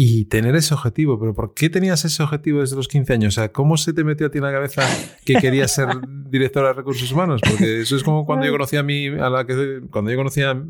[0.00, 1.18] y tener ese objetivo.
[1.18, 3.34] Pero ¿por qué tenías ese objetivo desde los 15 años?
[3.34, 4.82] O sea, ¿cómo se te metió a ti en la cabeza
[5.24, 5.88] que querías ser
[6.30, 7.40] directora de recursos humanos?
[7.46, 10.62] Porque eso es como cuando yo conocí a mí, a la que, cuando yo conocía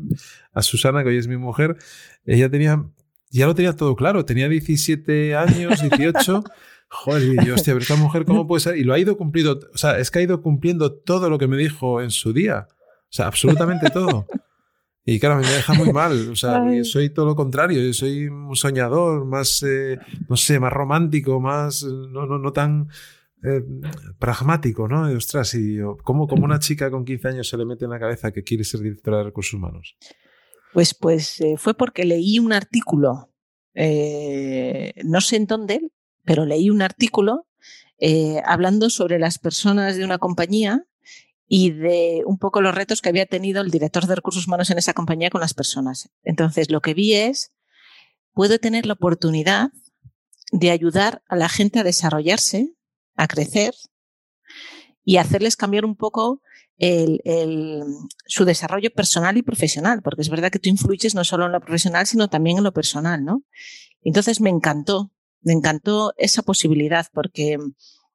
[0.51, 1.77] a Susana, que hoy es mi mujer,
[2.25, 2.83] ella tenía,
[3.29, 6.43] ya lo tenía todo claro, tenía 17 años, 18.
[6.91, 8.77] Joder, y yo, hostia, pero esta mujer, ¿cómo puede ser?
[8.77, 11.47] Y lo ha ido cumpliendo, o sea, es que ha ido cumpliendo todo lo que
[11.47, 12.67] me dijo en su día.
[12.71, 14.27] O sea, absolutamente todo.
[15.05, 16.29] Y claro, me deja muy mal.
[16.29, 17.81] O sea, yo soy todo lo contrario.
[17.81, 19.97] Yo soy un soñador, más, eh,
[20.27, 22.89] no sé, más romántico, más, no, no, no tan
[23.43, 23.63] eh,
[24.19, 25.03] pragmático, ¿no?
[25.15, 28.31] ostras, y ¿cómo, como una chica con 15 años se le mete en la cabeza
[28.31, 29.95] que quiere ser directora de recursos humanos?
[30.73, 33.31] Pues, pues eh, fue porque leí un artículo,
[33.73, 35.89] no sé en dónde,
[36.29, 37.47] pero leí un artículo
[37.97, 40.85] eh, hablando sobre las personas de una compañía
[41.47, 44.77] y de un poco los retos que había tenido el director de recursos humanos en
[44.77, 46.11] esa compañía con las personas.
[46.21, 47.51] Entonces, lo que vi es,
[48.31, 49.71] puedo tener la oportunidad
[50.51, 52.75] de ayudar a la gente a desarrollarse,
[53.15, 53.73] a crecer
[55.03, 56.43] y hacerles cambiar un poco
[56.77, 57.23] el,
[58.27, 61.59] su desarrollo personal y profesional, porque es verdad que tú influyes no solo en lo
[61.59, 63.41] profesional, sino también en lo personal, ¿no?
[64.03, 67.57] Entonces me encantó me encantó esa posibilidad porque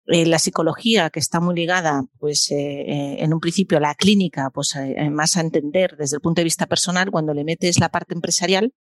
[0.06, 3.94] eh, la psicología que está muy ligada, pues eh, eh, en un principio a la
[3.94, 4.74] clínica, pues
[5.10, 8.74] más a entender desde el punto de vista personal, cuando le metes la parte empresarial,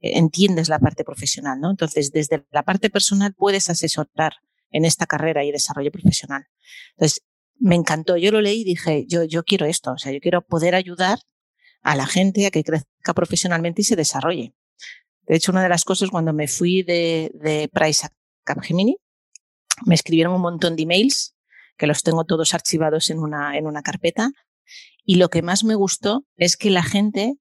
[0.00, 1.70] entiendes la parte profesional, ¿no?
[1.70, 4.34] Entonces, desde la parte personal puedes asesorar
[4.70, 6.44] en esta carrera y desarrollo profesional.
[6.90, 7.22] Entonces,
[7.58, 8.18] me encantó.
[8.18, 11.18] Yo lo leí y dije, yo, yo quiero esto, o sea, yo quiero poder ayudar
[11.82, 14.54] a la gente a que crezca profesionalmente y se desarrolle.
[15.26, 18.10] De hecho, una de las cosas cuando me fui de, de Price a
[18.44, 18.96] Capgemini,
[19.84, 21.34] me escribieron un montón de emails
[21.76, 24.30] que los tengo todos archivados en una, en una carpeta.
[25.04, 27.34] Y lo que más me gustó es que la gente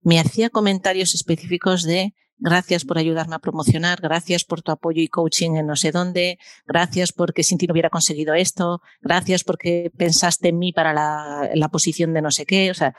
[0.00, 5.08] me hacía comentarios específicos de gracias por ayudarme a promocionar, gracias por tu apoyo y
[5.08, 9.92] coaching en no sé dónde, gracias porque sin ti no hubiera conseguido esto, gracias porque
[9.96, 12.96] pensaste en mí para la, la posición de no sé qué, o sea,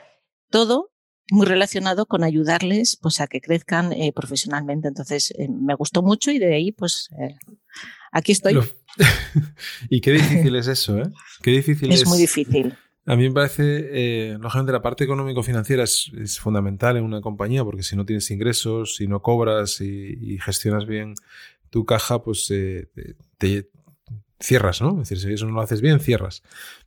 [0.50, 0.93] todo
[1.30, 4.88] muy relacionado con ayudarles pues a que crezcan eh, profesionalmente.
[4.88, 7.36] Entonces eh, me gustó mucho y de ahí pues eh,
[8.12, 8.58] aquí estoy.
[9.90, 11.10] y qué difícil es eso, ¿eh?
[11.42, 12.02] Qué difícil es.
[12.02, 12.74] Es muy difícil.
[13.06, 17.62] A mí me parece, eh, lógicamente, la parte económico-financiera es, es, fundamental en una compañía,
[17.62, 21.14] porque si no tienes ingresos, si no cobras y, y gestionas bien
[21.68, 22.88] tu caja, pues eh,
[23.36, 23.68] te,
[24.40, 25.00] cierras, ¿no?
[25.02, 26.42] Es decir, si eso no lo haces bien, cierras.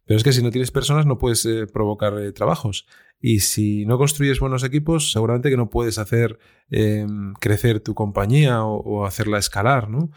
[0.06, 2.86] Pero es que si no tienes personas, no puedes eh, provocar eh, trabajos.
[3.20, 6.38] Y si no construyes buenos equipos, seguramente que no puedes hacer
[6.70, 10.12] em, crecer tu compañía o, o, hacerla escalar, ¿no?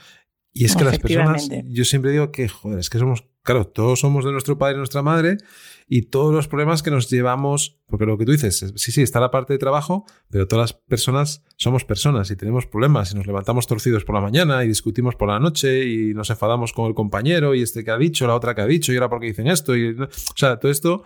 [0.52, 4.00] Y es que las personas, yo siempre digo que, joder, es que somos, claro, todos
[4.00, 5.38] somos de nuestro padre y nuestra madre
[5.86, 9.20] y todos los problemas que nos llevamos, porque lo que tú dices, sí, sí, está
[9.20, 13.26] la parte de trabajo, pero todas las personas somos personas y tenemos problemas y nos
[13.26, 16.94] levantamos torcidos por la mañana y discutimos por la noche y nos enfadamos con el
[16.94, 19.46] compañero y este que ha dicho, la otra que ha dicho y ahora porque dicen
[19.46, 19.76] esto.
[19.76, 21.04] Y, o sea, todo esto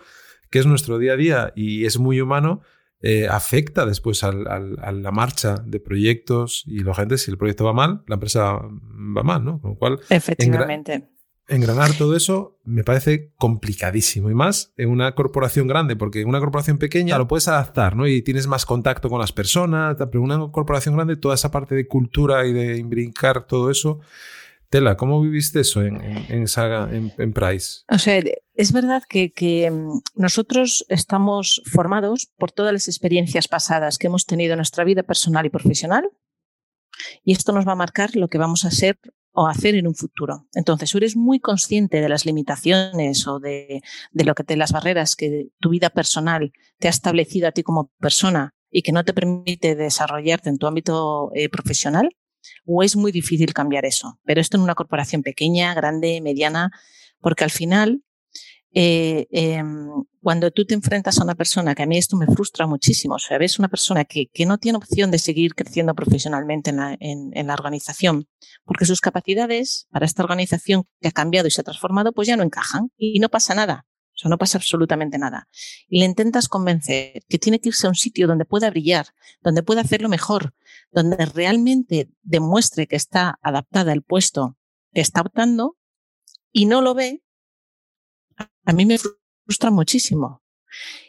[0.49, 2.61] que es nuestro día a día y es muy humano,
[3.01, 7.37] eh, afecta después al, al, a la marcha de proyectos y la gente, si el
[7.37, 9.59] proyecto va mal, la empresa va mal, ¿no?
[9.61, 10.93] Con lo cual, efectivamente.
[10.93, 11.15] Engra
[11.47, 16.39] engranar todo eso me parece complicadísimo y más en una corporación grande, porque en una
[16.39, 18.07] corporación pequeña lo puedes adaptar, ¿no?
[18.07, 21.75] Y tienes más contacto con las personas, pero en una corporación grande toda esa parte
[21.75, 23.99] de cultura y de brincar todo eso
[24.69, 27.81] Tela, ¿cómo viviste eso en, Saga, en, en, Price?
[27.89, 28.21] O sea,
[28.53, 34.25] es verdad que, que, mm, nosotros estamos formados por todas las experiencias pasadas que hemos
[34.25, 36.09] tenido en nuestra vida personal y profesional,
[37.23, 38.97] y esto nos va a marcar lo que vamos a ser
[39.35, 40.47] o hacer en un futuro.
[40.53, 44.71] Entonces, tú eres muy consciente de las limitaciones o de, de lo que te, las
[44.71, 49.03] barreras que tu vida personal te ha establecido a ti como persona y que no
[49.03, 52.09] te permite desarrollarte en tu ámbito eh, profesional,
[52.65, 54.19] o es muy difícil cambiar eso.
[54.23, 56.71] Pero esto en una corporación pequeña, grande, mediana,
[57.19, 58.03] porque al final,
[58.73, 59.63] eh, eh,
[60.21, 63.19] cuando tú te enfrentas a una persona, que a mí esto me frustra muchísimo, o
[63.19, 66.97] sea, ves una persona que, que no tiene opción de seguir creciendo profesionalmente en la,
[66.99, 68.27] en la organización,
[68.63, 72.37] porque sus capacidades para esta organización que ha cambiado y se ha transformado, pues ya
[72.37, 73.85] no encajan y no pasa nada.
[74.15, 75.49] O sea, no pasa absolutamente nada.
[75.89, 79.07] Y le intentas convencer que tiene que irse a un sitio donde pueda brillar,
[79.41, 80.53] donde pueda hacerlo mejor,
[80.91, 84.57] donde realmente demuestre que está adaptada al puesto
[84.93, 85.77] que está optando
[86.53, 87.21] y no lo ve,
[88.63, 90.41] a mí me frustra muchísimo.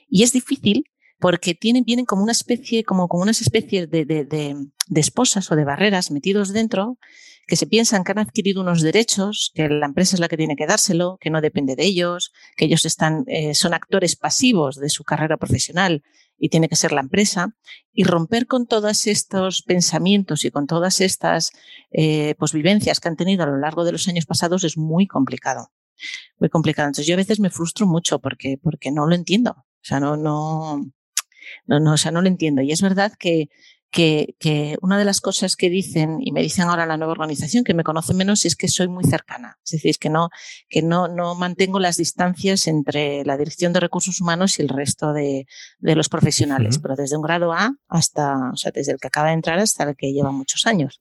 [0.09, 0.85] Y es difícil
[1.19, 4.57] porque tienen, vienen como una especie, como, como unas especies de, de, de,
[4.89, 6.99] de esposas o de barreras metidos dentro
[7.47, 10.57] que se piensan que han adquirido unos derechos, que la empresa es la que tiene
[10.57, 14.89] que dárselo, que no depende de ellos, que ellos están, eh, son actores pasivos de
[14.89, 16.03] su carrera profesional
[16.39, 17.57] y tiene que ser la empresa,
[17.93, 21.53] y romper con todos estos pensamientos y con todas estas
[21.91, 25.07] eh, pues, vivencias que han tenido a lo largo de los años pasados es muy
[25.07, 25.71] complicado.
[26.39, 26.89] Muy complicado.
[26.89, 29.53] Entonces yo a veces me frustro mucho porque, porque no lo entiendo.
[29.53, 30.85] O sea, no, no,
[31.67, 32.61] no, no, o sea, no lo entiendo.
[32.61, 33.49] Y es verdad que,
[33.91, 37.65] que, que, una de las cosas que dicen, y me dicen ahora la nueva organización,
[37.65, 39.59] que me conoce menos, es que soy muy cercana.
[39.65, 40.29] Es decir, que no,
[40.69, 45.13] que no, no mantengo las distancias entre la dirección de recursos humanos y el resto
[45.13, 45.47] de,
[45.79, 46.83] de los profesionales, uh -huh.
[46.83, 49.85] pero desde un grado A hasta, o sea, desde el que acaba de entrar hasta
[49.85, 51.01] el que lleva muchos años.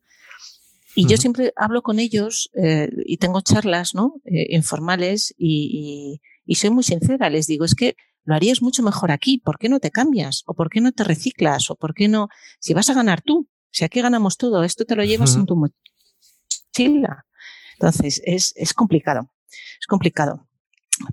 [0.96, 1.10] Y uh -huh.
[1.12, 4.14] yo siempre hablo con ellos eh, y tengo charlas, ¿no?
[4.24, 7.30] Eh, informales y, y, y soy muy sincera.
[7.30, 7.96] Les digo, es que
[8.26, 9.38] lo harías mucho mejor aquí.
[9.38, 10.44] ¿Por qué no te cambias?
[10.46, 11.70] ¿O por qué no te reciclas?
[11.70, 12.28] ¿O por qué no?
[12.60, 15.40] Si vas a ganar tú, si aquí ganamos todo, esto te lo llevas uh -huh.
[15.42, 17.26] en tu mochila.
[17.74, 19.32] Entonces, es, es complicado.
[19.80, 20.48] Es complicado.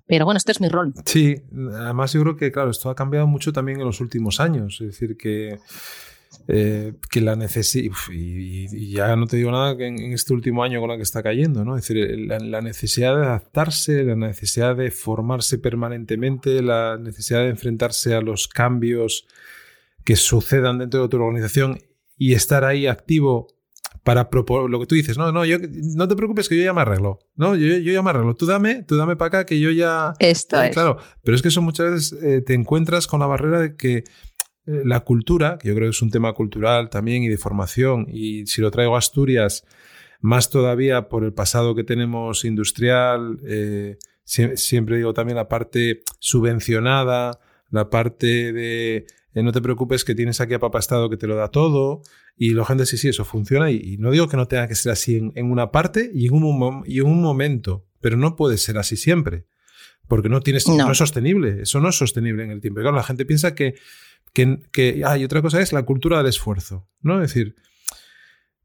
[0.07, 0.95] Pero bueno, este es mi rol.
[1.05, 1.43] Sí,
[1.75, 4.81] además yo creo que, claro, esto ha cambiado mucho también en los últimos años.
[4.81, 5.59] Es decir, que
[6.49, 10.33] eh, que la necesidad, y, y, ya no te digo nada que en, en, este
[10.33, 11.77] último año con la que está cayendo, ¿no?
[11.77, 17.51] Es decir, la, la, necesidad de adaptarse, la necesidad de formarse permanentemente, la necesidad de
[17.51, 19.27] enfrentarse a los cambios
[20.05, 21.79] que sucedan dentro de tu organización
[22.17, 23.49] y estar ahí activo
[24.05, 26.73] para proponer lo que tú dices, no, no, yo, no te preocupes que yo ya
[26.73, 29.61] me arreglo, no, yo, yo ya me arreglo, tú dame, tú dame para acá que
[29.61, 30.15] yo ya...
[30.19, 30.73] Esto eh, es.
[30.73, 34.03] Claro, pero es que eso muchas veces eh, te encuentras con la barrera de que
[34.65, 38.47] la cultura, que yo creo que es un tema cultural también y de formación, y
[38.47, 39.65] si lo traigo a Asturias,
[40.21, 47.41] más todavía por el pasado que tenemos industrial, eh, siempre digo también la parte subvencionada,
[47.71, 51.27] la parte de eh, no te preocupes que tienes aquí a Papá Estado que te
[51.27, 52.03] lo da todo.
[52.37, 53.71] Y la gente, sí, sí, eso funciona.
[53.71, 56.83] Y, no digo que no tenga que ser así en, una parte y en, un,
[56.87, 59.47] y en un momento, pero no puede ser así siempre.
[60.09, 60.91] Porque no, tienes, no.
[60.91, 61.63] es sostenible.
[61.63, 62.81] Eso no es sostenible en el tiempo.
[62.81, 63.75] claro, la gente piensa que,
[64.33, 66.89] que, que hay otra cosa es la cultura del esfuerzo.
[67.01, 67.23] ¿no?
[67.23, 67.57] Es decir,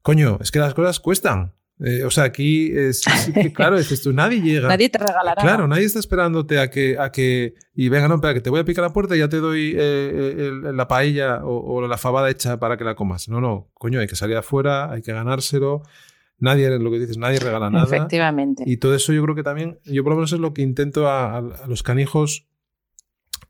[0.01, 1.53] coño, es que las cosas cuestan.
[1.79, 3.03] Eh, o sea, aquí es,
[3.53, 4.67] claro, es esto, nadie llega.
[4.67, 5.39] nadie te regalará.
[5.41, 8.59] Claro, nadie está esperándote a que, a que y venga, no, espera, que te voy
[8.59, 12.31] a picar la puerta y ya te doy eh, eh, la paella o, la fabada
[12.31, 13.29] hecha para que la comas.
[13.29, 15.83] No, no, coño, hay que salir afuera, hay que ganárselo.
[16.39, 17.85] Nadie, lo que dices, nadie regala nada.
[17.85, 18.63] Efectivamente.
[18.65, 21.09] Y todo eso yo creo que también, yo por lo menos es lo que intento
[21.09, 22.47] a, los canijos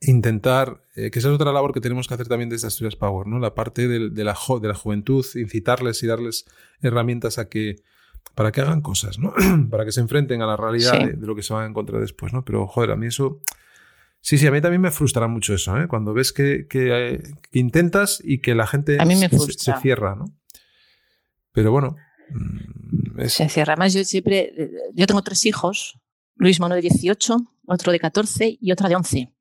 [0.01, 3.39] intentar, que esa es otra labor que tenemos que hacer también desde Asturias Power, ¿no?
[3.39, 6.45] La parte de, la, de la juventud, incitarles y darles
[6.81, 7.77] herramientas a que
[8.37, 9.33] para que hagan cosas, ¿no?
[9.71, 12.33] para que se enfrenten a la realidad de, lo que se van a encontrar después,
[12.33, 12.45] ¿no?
[12.45, 13.39] Pero, joder, a mí eso...
[14.21, 15.87] Sí, sí, a mí también me frustra mucho eso, ¿eh?
[15.87, 18.97] Cuando ves que, que, intentas y que la gente
[19.57, 20.25] se, cierra, ¿no?
[21.51, 21.95] Pero bueno...
[22.29, 23.73] Mm, se cierra.
[23.73, 24.53] Además, yo siempre...
[24.93, 25.99] Yo tengo tres hijos.
[26.35, 29.33] Luis Mono de 18, otro de 14 y otra de 11.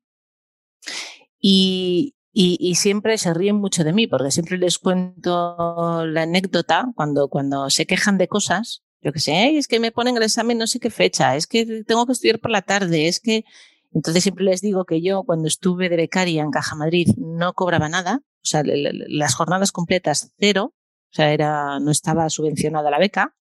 [1.39, 7.29] Y, y, siempre se ríen mucho de mí porque siempre les cuento la anécdota cuando,
[7.29, 8.83] cuando se quejan de cosas.
[9.01, 11.83] Yo que sé, es que me ponen el examen no sé qué fecha, es que
[11.83, 13.45] tengo que estudiar por la tarde, es que...
[13.93, 17.89] Entonces siempre les digo que yo cuando estuve de becaria en Caja Madrid no cobraba
[17.89, 20.73] nada, o sea, las jornadas completas cero,
[21.11, 23.35] o sea, era, no estaba subvencionada la beca.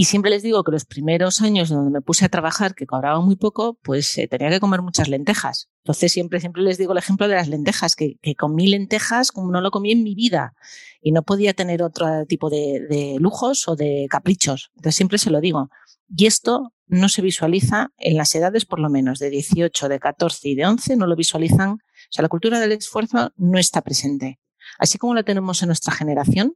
[0.00, 3.20] Y siempre les digo que los primeros años donde me puse a trabajar, que cobraba
[3.20, 5.70] muy poco, pues eh, tenía que comer muchas lentejas.
[5.78, 9.50] Entonces siempre, siempre les digo el ejemplo de las lentejas, que, que comí lentejas como
[9.50, 10.54] no lo comí en mi vida
[11.02, 14.70] y no podía tener otro tipo de, de lujos o de caprichos.
[14.76, 15.68] Entonces siempre se lo digo.
[16.16, 20.48] Y esto no se visualiza en las edades por lo menos de 18, de 14
[20.48, 21.70] y de 11, no lo visualizan.
[21.70, 21.78] O
[22.10, 24.38] sea, la cultura del esfuerzo no está presente.
[24.78, 26.54] Así como la tenemos en nuestra generación,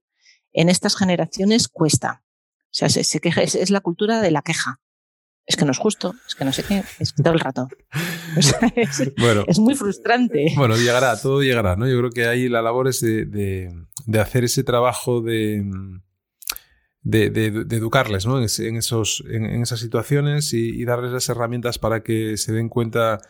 [0.52, 2.22] en estas generaciones cuesta.
[2.72, 4.80] O sea, se, queja, es, la cultura de la queja.
[5.44, 7.68] Es que no es justo, es que no sé qué, es todo el rato.
[8.76, 10.54] es, bueno, es muy frustrante.
[10.56, 11.87] Bueno, llegará, todo llegará, ¿no?
[11.87, 13.68] Yo creo que ahí la labor es de,
[14.18, 15.62] hacer ese trabajo de,
[17.02, 18.38] de, educarles ¿no?
[18.38, 23.20] en, esos, en, esas situaciones y, darles las herramientas para que se den cuenta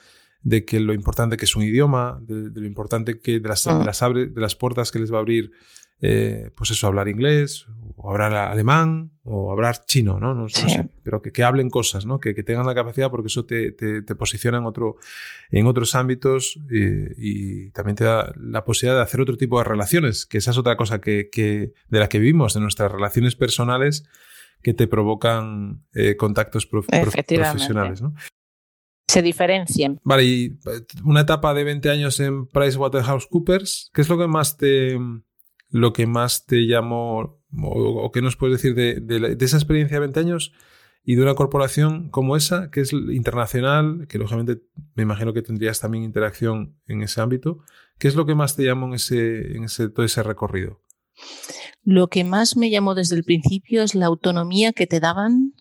[0.42, 3.84] de que lo importante que es un idioma, de, lo importante que de las, mm.
[3.84, 5.50] las, abre, de las puertas que les va a abrir
[6.04, 10.34] eh, pues eso, hablar inglés, o hablar alemán, o hablar chino, ¿no?
[10.34, 12.18] no, sé, pero que, que, hablen cosas, ¿no?
[12.18, 14.96] Que, que, tengan la capacidad porque eso te, te, te posiciona en, otro,
[15.52, 19.64] en otros ámbitos y, y, también te da la posibilidad de hacer otro tipo de
[19.64, 23.36] relaciones, que esa es otra cosa que, que de la que vivimos, de nuestras relaciones
[23.36, 24.04] personales
[24.60, 28.12] que te provocan eh, contactos profesionales, ¿no?
[29.08, 30.00] se diferencian.
[30.04, 34.56] Vale, y eh, una etapa de 20 años en PricewaterhouseCoopers, ¿qué es lo que más
[34.56, 34.98] te,
[35.72, 40.20] lo que más te llamó o, qué nos puedes decir de, esa experiencia de 20
[40.20, 40.52] años
[41.02, 44.62] y de una corporación como esa, que es internacional, que lógicamente
[44.94, 47.58] me imagino que tendrías también interacción en ese ámbito.
[47.98, 50.80] ¿Qué es lo que más te llamó en ese, en ese, todo ese recorrido?
[51.82, 55.54] Lo que más me llamó desde el principio es la autonomía que te daban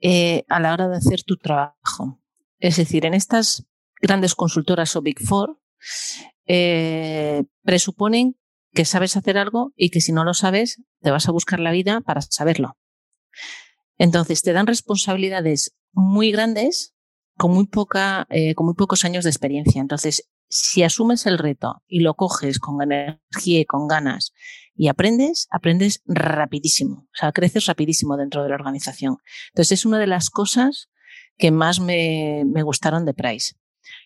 [0.00, 2.22] eh, a la hora de hacer tu trabajo.
[2.58, 3.66] Es decir, en estas
[4.00, 5.60] grandes consultoras o Big Four,
[6.46, 8.36] eh, presuponen
[8.72, 11.72] que sabes hacer algo y que si no lo sabes, te vas a buscar la
[11.72, 12.76] vida para saberlo.
[13.98, 16.94] Entonces, te dan responsabilidades muy grandes
[17.36, 19.80] con muy, poca, eh, con muy pocos años de experiencia.
[19.80, 24.32] Entonces, si asumes el reto y lo coges con energía y con ganas
[24.74, 27.06] y aprendes, aprendes rapidísimo.
[27.12, 29.18] O sea, creces rapidísimo dentro de la organización.
[29.48, 30.88] Entonces, es una de las cosas
[31.36, 33.54] que más me, me gustaron de Price.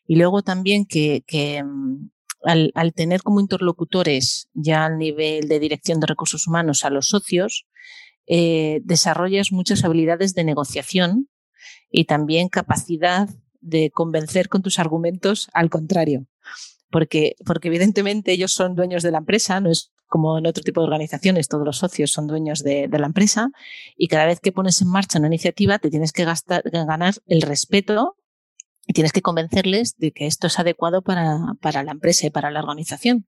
[0.07, 1.62] Y luego también que, que,
[2.44, 7.66] al, tener como interlocutores ya al nivel de dirección de recursos humanos a los socios,
[8.26, 11.28] eh, desarrollas muchas habilidades de negociación
[11.90, 13.28] y también capacidad
[13.61, 16.26] de convencer con tus argumentos al contrario.
[16.90, 20.80] Porque, porque evidentemente ellos son dueños de la empresa, no es como en otro tipo
[20.80, 23.50] de organizaciones, todos los socios son dueños de, de la empresa
[23.96, 27.42] y cada vez que pones en marcha una iniciativa te tienes que gastar, ganar el
[27.42, 28.16] respeto
[28.87, 32.51] y tienes que convencerles de que esto es adecuado para, para la empresa y para
[32.51, 33.26] la organización.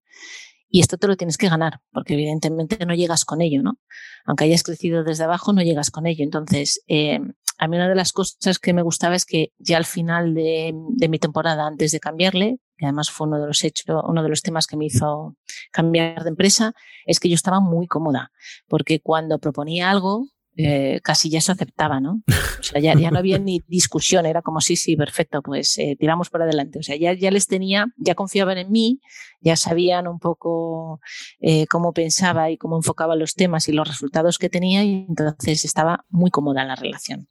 [0.68, 3.78] Y esto te lo tienes que ganar, porque evidentemente no llegas con ello, ¿no?
[4.24, 6.24] Aunque hayas crecido desde abajo, no llegas con ello.
[6.24, 7.20] Entonces, eh,
[7.58, 10.74] a mí una de las cosas que me gustaba es que ya al final de,
[10.74, 14.28] de, mi temporada, antes de cambiarle, que además fue uno de los hechos, uno de
[14.28, 15.36] los temas que me hizo
[15.70, 16.74] cambiar de empresa,
[17.06, 18.32] es que yo estaba muy cómoda,
[18.68, 20.26] porque cuando proponía algo,
[20.58, 22.22] eh, casi ya se aceptaba, ¿no?
[22.58, 25.96] O sea, ya, ya, no había ni discusión, era como sí, sí, perfecto, pues eh,
[25.98, 26.78] tiramos para adelante.
[26.78, 29.00] O sea, ya, ya les tenía, ya confiaban en mí,
[29.40, 31.00] ya sabían un poco
[31.40, 35.64] eh, cómo pensaba y cómo enfocaba los temas y los resultados que tenía y entonces
[35.64, 37.28] estaba muy cómoda la relación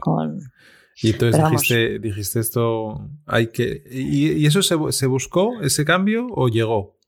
[0.00, 0.40] con...
[1.02, 3.82] Y entonces dijiste, dijiste, esto, hay que...
[3.90, 6.98] ¿Y, eso se, se buscó, ese cambio, o llegó?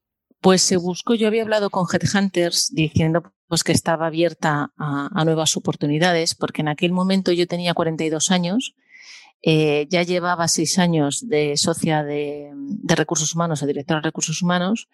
[0.43, 5.57] Pues se buscó, yo había hablado con Headhunters diciendo pues que estaba abierta a, nuevas
[5.57, 8.75] oportunidades, porque en aquel momento yo tenía 42 años,
[9.43, 12.51] eh, ya llevaba seis años de socia de,
[12.85, 14.89] recursos humanos, de directora de recursos humanos,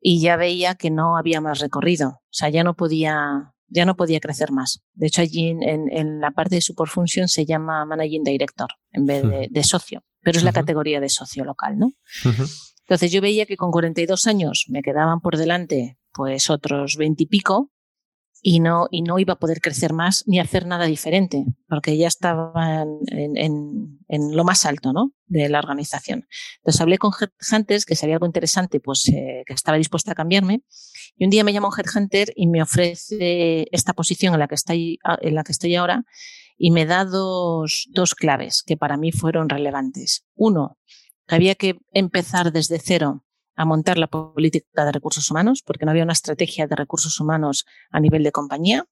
[0.00, 3.96] y ya veía que no había más recorrido, o sea, ya no podía, ya no
[3.96, 4.82] podía crecer más.
[4.92, 9.24] De hecho, allí en, la parte de support function se llama managing director en vez
[9.50, 11.92] de, socio, pero es la categoría de socio local, ¿no?
[12.80, 17.26] Entonces yo veía que con 42 años me quedaban por delante pues otros 20 y
[17.26, 17.70] pico
[18.46, 22.08] y no, y no iba a poder crecer más ni hacer nada diferente, porque ya
[22.08, 25.14] estaba en, en, en lo más alto ¿no?
[25.26, 26.28] de la organización.
[26.58, 30.62] Entonces hablé con Headhunters, que sería algo interesante, pues eh, que estaba dispuesta a cambiarme.
[31.16, 34.56] Y un día me llama un Headhunter y me ofrece esta posición en la que
[34.56, 36.04] estoy, en la que estoy ahora
[36.58, 40.26] y me da dos, dos claves que para mí fueron relevantes.
[40.34, 40.76] Uno,
[41.26, 43.23] que había que empezar desde cero
[43.56, 47.66] a montar la política de recursos humanos, porque no había una estrategia de recursos humanos
[47.90, 48.86] a nivel de compañía.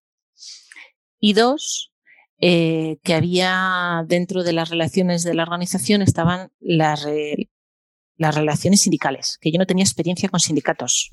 [1.18, 1.92] Y dos,
[2.38, 7.06] eh, que había dentro de las relaciones de la organización estaban las,
[8.16, 11.10] las relaciones sindicales, que yo no tenía experiencia con sindicatos.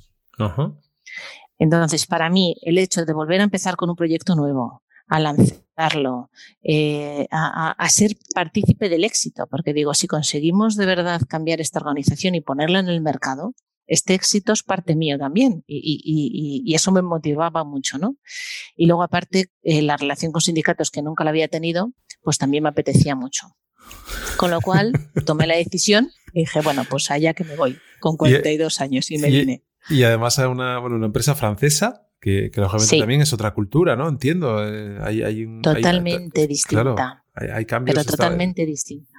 [1.57, 6.29] Entonces, para mí, el hecho de volver a empezar con un proyecto nuevo, a lanzarlo,
[6.61, 12.35] eh, a, ser partícipe del éxito, porque digo, si conseguimos de verdad cambiar esta organización
[12.35, 13.53] y ponerla en el mercado,
[13.87, 18.17] este éxito es parte mío también y, eso me motivaba mucho, ¿no?
[18.75, 21.91] Y luego aparte, eh, la relación con sindicatos que nunca la había tenido,
[22.21, 23.47] pues también me apetecía mucho.
[24.37, 24.93] Con lo cual,
[25.25, 29.17] tomé la decisión y dije, bueno, pues allá que me voy, con 42 años y
[29.17, 29.63] me vine.
[29.89, 33.95] Y además a una, bueno, una empresa francesa que, que lógicamente también es otra cultura,
[33.95, 34.09] ¿no?
[34.09, 34.67] Entiendo.
[34.67, 36.95] Eh, hay, hay un, totalmente distinta.
[36.95, 37.95] Claro, hay, cambios.
[37.95, 39.17] Pero totalmente distinta.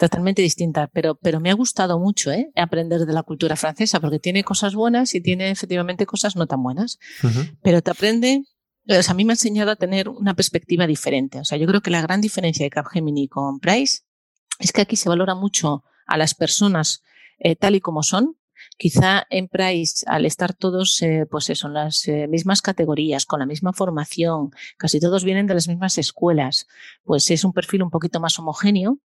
[0.00, 0.88] Totalmente distinta.
[0.88, 2.50] Pero, pero me ha gustado mucho ¿eh?
[2.56, 6.62] aprender de la cultura francesa, porque tiene cosas buenas y tiene efectivamente cosas no tan
[6.62, 6.98] buenas.
[7.62, 8.42] Pero te aprende.
[8.88, 11.38] O sea, a mí me ha enseñado a tener una perspectiva diferente.
[11.38, 14.00] O sea, yo creo que la gran diferencia de Capgemini con Price
[14.58, 17.02] es que aquí se valora mucho a las personas
[17.38, 18.37] eh, tal y como son,
[18.78, 23.46] Quizá en Price, al estar todos, eh, pues eso, las eh, mismas categorías, con la
[23.46, 26.68] misma formación, casi todos vienen de las mismas escuelas,
[27.02, 28.98] pues es un perfil un poquito más homogéneo.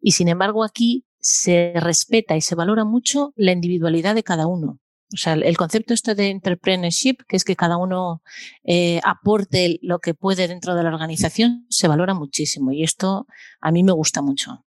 [0.00, 4.78] Y sin embargo, aquí se respeta y se valora mucho la individualidad de cada uno.
[5.12, 8.22] O sea, el concepto este de entrepreneurship, que es que cada uno
[8.62, 13.26] eh, aporte lo que puede dentro de la organización, se valora muchísimo y esto
[13.62, 14.66] a mí me gusta mucho.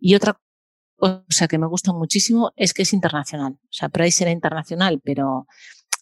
[0.00, 0.40] Y otra
[0.98, 3.52] o sea, que me gusta muchísimo es que es internacional.
[3.52, 5.46] O sea, Price era internacional, pero,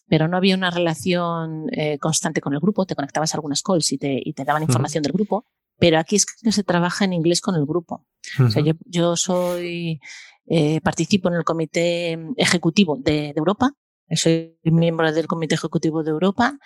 [0.07, 2.85] pero no había una relación eh, constante con el grupo.
[2.85, 5.45] Te conectabas a algunas calls y te, y te daban información del grupo.
[5.77, 8.05] Pero aquí es que se trabaja en inglés con el grupo.
[8.39, 9.99] O sea, yo, yo soy,
[10.47, 13.71] eh, participo en el comité ejecutivo de, de Europa.
[14.11, 16.57] Soy miembro del comité ejecutivo de Europa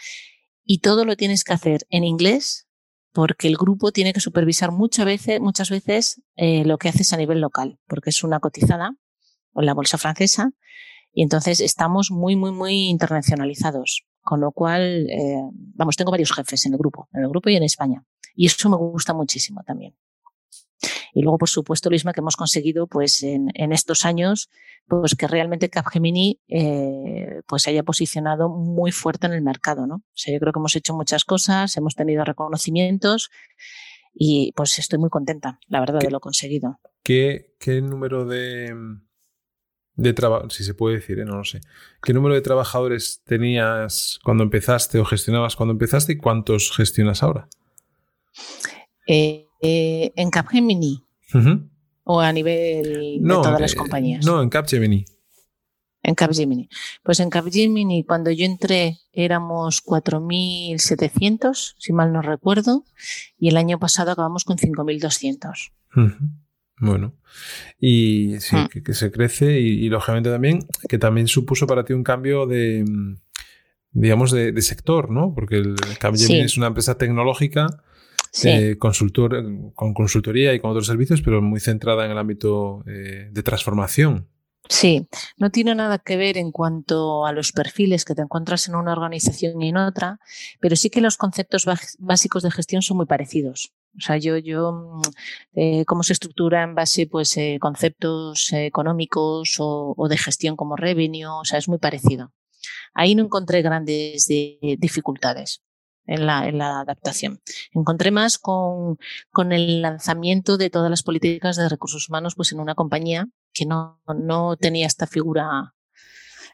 [0.64, 2.69] y todo lo tienes que hacer en inglés
[3.12, 7.18] porque el grupo tiene que supervisar muchas veces, muchas veces eh, lo que haces a
[7.18, 8.95] nivel local, porque es una cotizada
[9.55, 10.51] en la bolsa francesa
[11.12, 14.05] y entonces estamos muy, muy, muy internacionalizados.
[14.22, 15.41] Con lo cual, eh,
[15.76, 18.03] vamos, tengo varios jefes en el grupo, en el grupo y en España.
[18.36, 19.95] Y eso me gusta muchísimo también.
[21.14, 24.49] Y luego, por supuesto, lo mismo que hemos conseguido pues en, en estos años,
[24.88, 29.95] pues que realmente Capgemini eh, pues se haya posicionado muy fuerte en el mercado, ¿no?
[29.95, 33.30] O sea, yo creo que hemos hecho muchas cosas, hemos tenido reconocimientos
[34.14, 36.80] y pues estoy muy contenta, la verdad, de lo conseguido.
[37.03, 38.76] ¿Qué, qué número de,
[39.95, 41.26] de trabajo, si se puede decir, ¿eh?
[41.26, 41.62] no lo sé,
[42.01, 47.47] qué número de trabajadores tenías cuando empezaste o gestionabas cuando empezaste y cuántos gestionas ahora?
[49.07, 51.05] Eh, eh, en Capgemini
[52.03, 54.26] o a nivel de todas las eh, compañías.
[54.26, 55.05] No, en Capgemini.
[56.01, 56.70] En Capgemini.
[57.03, 62.86] Pues en Capgemini, cuando yo entré, éramos 4.700, si mal no recuerdo,
[63.38, 65.72] y el año pasado acabamos con 5.200.
[66.82, 67.14] Bueno,
[67.78, 68.84] y sí, mm.
[68.84, 72.86] que, se crece y, lógicamente también, que también supuso para ti un cambio de,
[73.91, 75.34] digamos, de, sector, ¿no?
[75.36, 77.68] Porque el Capgemini es una empresa tecnológica
[78.44, 83.30] eh, consultor, con consultoría y con otros servicios, pero muy centrada en el ámbito eh,
[83.32, 84.28] de transformación.
[84.68, 85.08] Sí,
[85.38, 88.92] no tiene nada que ver en cuanto a los perfiles que te encuentras en una
[88.92, 90.20] organización y en otra,
[90.60, 91.66] pero sí que los conceptos
[91.98, 93.74] básicos de gestión son muy parecidos.
[93.98, 95.02] O sea, yo, yo, mm,
[95.56, 100.76] eh, cómo se estructura en base, pues, eh, conceptos económicos o, o, de gestión como
[100.76, 102.32] revenue, o sea, es muy parecido.
[102.94, 105.64] Ahí no encontré grandes dificultades
[106.10, 107.39] en la, en la adaptación.
[107.72, 108.97] Encontré más con,
[109.32, 113.66] con el lanzamiento de todas las políticas de recursos humanos, pues, en una compañía que
[113.66, 115.76] no, no tenía esta figura,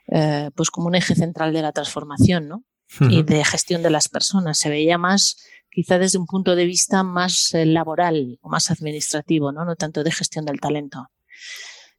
[0.08, 2.64] eh, pues, como un eje central de la transformación, ¿no?
[3.00, 4.60] Y de gestión de las personas.
[4.60, 5.38] Se veía más
[5.72, 9.66] quizá desde un punto de vista más eh, laboral o más administrativo, ¿no?
[9.66, 11.10] no tanto de gestión del talento.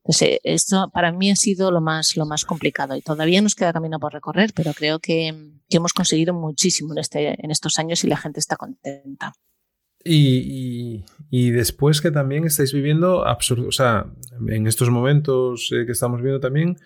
[0.06, 3.72] Entonces, esto para mí ha sido lo más, lo más complicado y todavía nos queda
[3.72, 5.34] camino por recorrer, pero creo que,
[5.68, 9.32] que hemos conseguido muchísimo en, este, en estos años y la gente está contenta.
[10.04, 14.06] Y, y, después que también estáis viviendo, o sea,
[14.46, 16.76] en estos momentos eh, que estamos viendo también,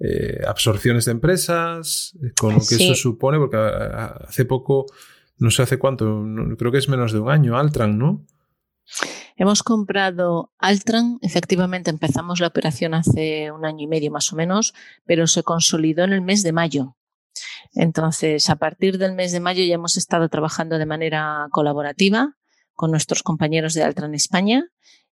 [0.00, 4.86] eh, absorciones de empresas, con lo que eso supone, porque hace poco
[5.38, 6.24] no sé hace cuánto,
[6.58, 8.26] creo que es menos de un año, Altran, ¿no?
[9.36, 14.74] Hemos comprado Altran, efectivamente empezamos la operación hace un año y medio más o menos,
[15.04, 16.96] pero se consolidó en el mes de mayo.
[17.72, 22.36] Entonces, a partir del mes de mayo ya hemos estado trabajando de manera colaborativa
[22.74, 24.68] con nuestros compañeros de Altran España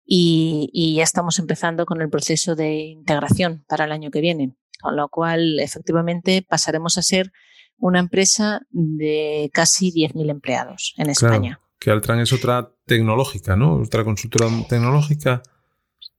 [0.05, 4.55] y, y ya estamos empezando con el proceso de integración para el año que viene,
[4.81, 7.33] con lo cual efectivamente pasaremos a ser
[7.77, 11.59] una empresa de casi 10.000 empleados en España.
[11.79, 13.75] Que Altran es otra tecnológica, ¿no?
[13.75, 15.43] Otra consultora tecnológica.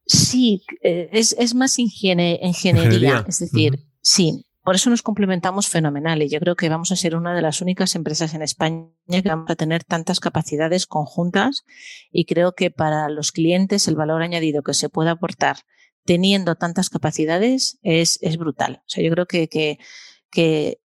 [0.07, 4.43] Sí, eh, es, más ingeniería, es decir, sí.
[4.63, 7.61] Por eso nos complementamos fenomenal y yo creo que vamos a ser una de las
[7.61, 11.65] únicas empresas en España que vamos a tener tantas capacidades conjuntas
[12.11, 15.59] y creo que para los clientes el valor añadido que se puede aportar
[16.05, 18.83] teniendo tantas capacidades es, es brutal.
[18.87, 19.79] O sea, yo creo que, que,
[20.33, 20.81] que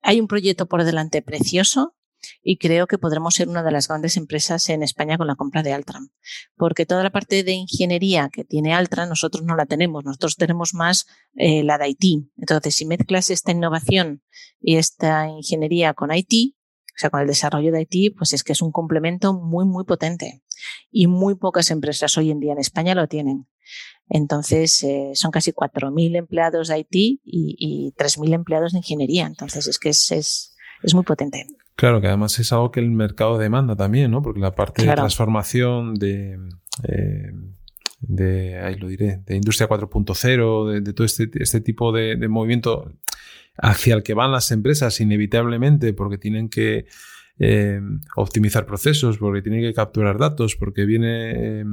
[0.00, 1.94] hay un proyecto por delante precioso
[2.42, 5.62] y creo que podremos ser una de las grandes empresas en España con la compra
[5.62, 6.10] de Altran,
[6.56, 10.74] porque toda la parte de ingeniería que tiene Altran nosotros no la tenemos, nosotros tenemos
[10.74, 12.28] más eh, la de IT.
[12.36, 14.22] Entonces, si mezclas esta innovación
[14.60, 16.54] y esta ingeniería con IT,
[16.96, 19.84] o sea, con el desarrollo de IT, pues es que es un complemento muy, muy
[19.84, 20.42] potente.
[20.90, 23.46] Y muy pocas empresas hoy en día en España lo tienen.
[24.08, 29.26] Entonces, eh, son casi 4.000 empleados de IT y, y 3.000 empleados de ingeniería.
[29.26, 30.55] Entonces, es que es, es,
[30.86, 31.46] es, muy potente.
[31.74, 34.22] Claro, que además es algo que el mercado demanda también, ¿no?
[34.22, 36.38] Porque la parte de transformación de,
[36.88, 37.32] eh,
[38.00, 42.28] de, ahí lo diré, de industria 4.0, de, de, todo este, este tipo de, de
[42.28, 42.92] movimiento
[43.58, 46.86] hacia el que van las empresas inevitablemente porque tienen que
[47.38, 47.80] eh,
[48.16, 51.64] optimizar procesos, porque tiene que capturar datos, porque viene eh,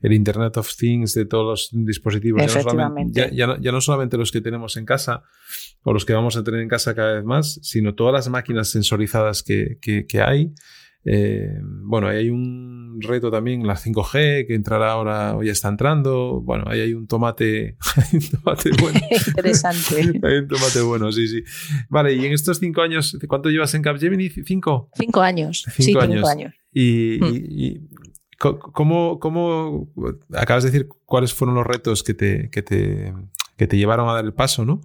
[0.00, 2.40] el Internet of Things de todos los dispositivos.
[2.40, 5.24] Ya no, ya, ya, no, ya no, solamente los que tenemos en casa
[5.82, 8.68] o los que vamos a tener en casa cada vez más, sino todas las máquinas
[8.68, 10.52] sensorizadas que, que, que hay.
[11.04, 12.67] Eh, bueno, hay un
[13.02, 16.40] reto también, la 5G, que entrará ahora o ya está entrando.
[16.40, 19.00] Bueno, ahí hay un tomate, hay un tomate bueno.
[19.26, 20.20] Interesante.
[20.22, 21.42] hay un tomate bueno, sí, sí.
[21.88, 24.30] Vale, y en estos cinco años, ¿cuánto llevas en Capgemini?
[24.30, 24.90] ¿Cinco?
[24.94, 25.64] Cinco años.
[25.76, 26.16] Cinco sí, años.
[26.16, 26.54] cinco años.
[26.72, 27.34] Y, mm.
[27.34, 27.80] y,
[28.38, 29.90] ¿cómo, ¿cómo,
[30.34, 33.14] acabas de decir cuáles fueron los retos que te, que te,
[33.56, 34.80] que te llevaron a dar el paso, ¿no?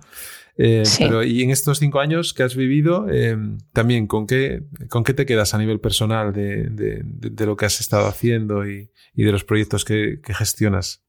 [0.58, 3.36] Eh, pero, y en estos cinco años que has vivido, eh,
[3.72, 7.66] también, ¿con qué, ¿con qué te quedas a nivel personal de, de, de lo que
[7.66, 11.04] has estado haciendo y, y de los proyectos que, que, gestionas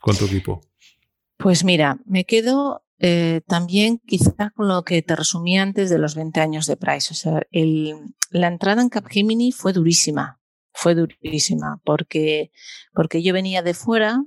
[0.00, 0.60] con tu equipo?
[1.38, 6.14] Pues mira, me quedo eh, también quizá con lo que te resumí antes de los
[6.14, 7.12] 20 años de Price.
[7.12, 10.38] O sea, el, la entrada en Capgemini fue durísima,
[10.72, 12.50] fue durísima, porque,
[12.92, 14.22] porque yo venía de fuera,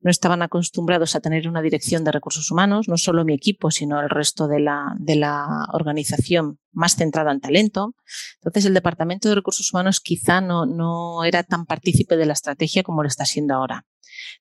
[0.00, 4.00] no estaban acostumbrados a tener una dirección de recursos humanos, no solo mi equipo, sino
[4.00, 7.94] el resto de la, de la organización más centrada en talento.
[8.36, 12.82] Entonces, el Departamento de Recursos Humanos quizá no, no era tan partícipe de la estrategia
[12.82, 13.86] como lo está siendo ahora.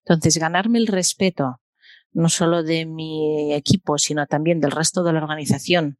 [0.06, 1.62] Entonces, ganarme el respeto
[2.14, 5.98] no solo de mi equipo, sino también del resto de la organización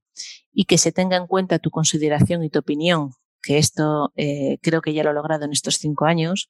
[0.52, 3.12] y que se tenga en cuenta tu consideración y tu opinión,
[3.42, 6.50] que esto eh, creo que ya lo he logrado en estos cinco años,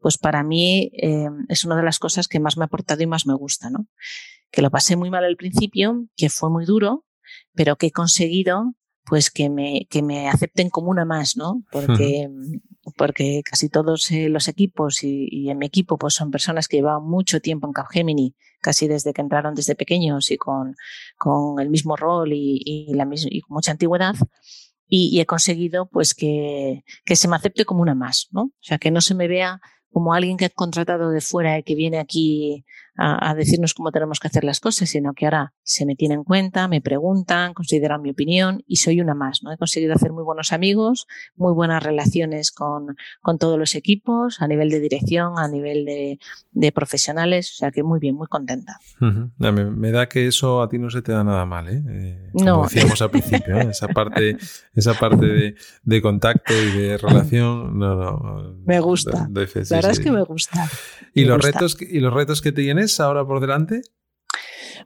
[0.00, 3.06] pues para mí eh, es una de las cosas que más me ha aportado y
[3.06, 3.86] más me gusta, ¿no?
[4.50, 7.04] Que lo pasé muy mal al principio, que fue muy duro,
[7.54, 8.74] pero que he conseguido
[9.10, 11.64] pues que me, que me acepten como una más, ¿no?
[11.72, 12.28] Porque,
[12.96, 16.76] porque casi todos eh, los equipos y, y, en mi equipo pues son personas que
[16.76, 20.76] llevaban mucho tiempo en Capgemini, casi desde que entraron desde pequeños y con,
[21.16, 24.14] con el mismo rol y, y, la, y con mucha antigüedad.
[24.86, 28.42] Y, y, he conseguido pues que, que se me acepte como una más, ¿no?
[28.42, 29.60] O sea, que no se me vea
[29.92, 32.64] como alguien que ha contratado de fuera y que viene aquí
[33.02, 36.24] a, decirnos cómo tenemos que hacer las cosas, sino que ahora se me tiene en
[36.24, 39.42] cuenta, me preguntan, consideran mi opinión y soy una más.
[39.42, 39.52] ¿no?
[39.52, 44.48] He conseguido hacer muy buenos amigos, muy buenas relaciones con, con todos los equipos, a
[44.48, 46.18] nivel de dirección, a nivel de,
[46.52, 48.78] de profesionales, o sea que muy bien, muy contenta.
[48.98, 51.82] me, da que eso a ti no se te da nada mal, ¿eh?
[51.88, 52.62] eh como no.
[52.64, 53.68] decíamos al principio, ¿eh?
[53.70, 54.36] esa parte,
[54.74, 58.56] esa parte de, de, contacto y de relación, no, no.
[58.66, 59.28] Me gusta.
[59.32, 60.68] la verdad es que me gusta.
[61.14, 63.82] ¿Y, los Retos, ¿Y los retos que tienes ahora por delante?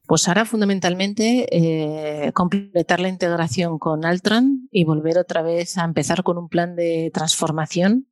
[0.06, 6.22] Pues ahora fundamentalmente eh, completar la integración con Altran y volver otra vez a empezar
[6.22, 8.08] con un plan de transformación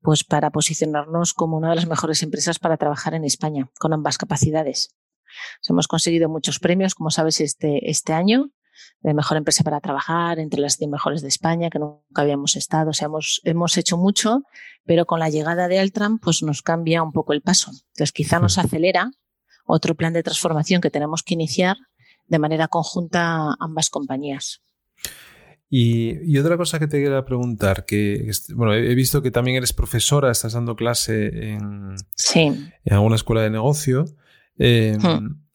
[0.00, 4.16] pues para posicionarnos como una de las mejores empresas para trabajar en España, con ambas
[4.16, 4.94] capacidades.
[5.68, 8.50] hemos conseguido muchos premios, como sabes, este, este año,
[9.00, 12.90] de mejor empresa para trabajar, entre las 100 mejores de España, que nunca habíamos estado.
[12.90, 14.42] O sea, hemos, hemos hecho mucho,
[14.84, 17.70] pero con la llegada de Altran, pues nos cambia un poco el paso.
[17.70, 19.10] Entonces, quizá nos acelera
[19.68, 21.76] otro plan de transformación que tenemos que iniciar
[22.26, 24.62] de manera conjunta ambas compañías.
[25.70, 30.30] Y, otra cosa que te quería preguntar, que bueno, he visto que también eres profesora,
[30.30, 31.94] estás dando clase en,
[32.34, 34.06] en alguna escuela de negocio.
[34.56, 35.48] Em, hmm.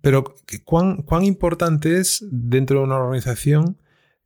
[0.00, 0.34] Pero,
[0.64, 3.78] ¿cuán, ¿cuán importante es dentro de una organización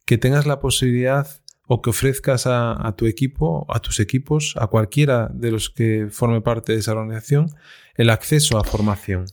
[0.04, 1.26] que tengas la posibilidad
[1.66, 6.40] o que ofrezcas a, tu equipo, a tus equipos, a cualquiera de los que forme
[6.40, 7.54] parte de esa organización,
[7.96, 9.26] el acceso a formación?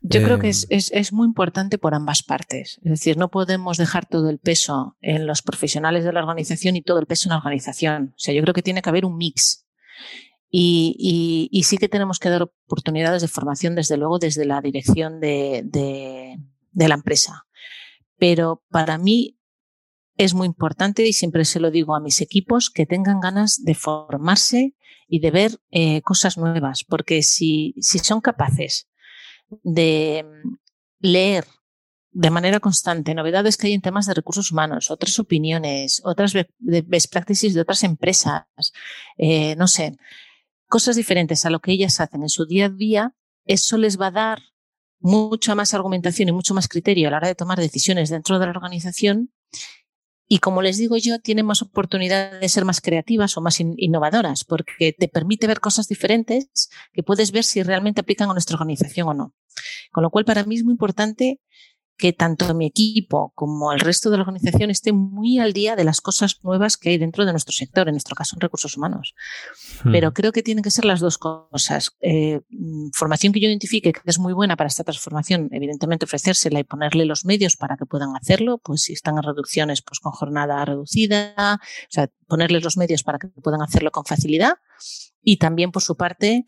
[0.00, 2.78] Yo creo que es, em, muy importante por ambas partes.
[2.84, 6.82] Es decir, no podemos dejar todo el peso en los profesionales de la organización y
[6.82, 8.14] todo el peso en la organización.
[8.16, 9.66] O sea, yo creo que tiene que haber un mix.
[10.50, 15.62] Y, sí que tenemos que dar oportunidades de formación, desde luego, desde la dirección de,
[15.64, 17.46] de la empresa.
[18.18, 19.37] Pero para mí
[20.18, 23.74] es muy importante, y siempre se lo digo a mis equipos, que tengan ganas de
[23.74, 24.74] formarse
[25.06, 28.88] y de ver eh, cosas nuevas, porque si, si son capaces
[29.62, 30.26] de
[30.98, 31.46] leer
[32.10, 37.12] de manera constante novedades que hay en temas de recursos humanos, otras opiniones, otras best
[37.12, 38.44] practices de otras empresas,
[39.18, 39.96] eh, no sé,
[40.66, 43.14] cosas diferentes a lo que ellas hacen en su día a día,
[43.44, 44.42] eso les va a dar
[44.98, 48.46] mucha más argumentación y mucho más criterio a la hora de tomar decisiones dentro de
[48.46, 49.32] la organización
[50.28, 54.44] y como les digo yo, tienen más oportunidad de ser más creativas o más innovadoras,
[54.44, 59.08] porque te permite ver cosas diferentes que puedes ver si realmente aplican a nuestra organización
[59.08, 59.34] o no.
[59.90, 61.40] Con lo cual, para mí es muy importante
[61.98, 65.82] que tanto mi equipo como el resto de la organización esté muy al día de
[65.82, 69.14] las cosas nuevas que hay dentro de nuestro sector, en nuestro caso en recursos humanos.
[69.82, 69.90] Hmm.
[69.90, 71.96] Pero creo que tienen que ser las dos cosas.
[72.00, 76.60] Eh, mm, formación que yo identifique que es muy buena para esta transformación, evidentemente ofrecérsela
[76.60, 80.12] y ponerle los medios para que puedan hacerlo, pues si están en reducciones, pues con
[80.12, 84.54] jornada reducida, o sea, ponerles los medios para que puedan hacerlo con facilidad.
[85.20, 86.46] Y también, por su parte,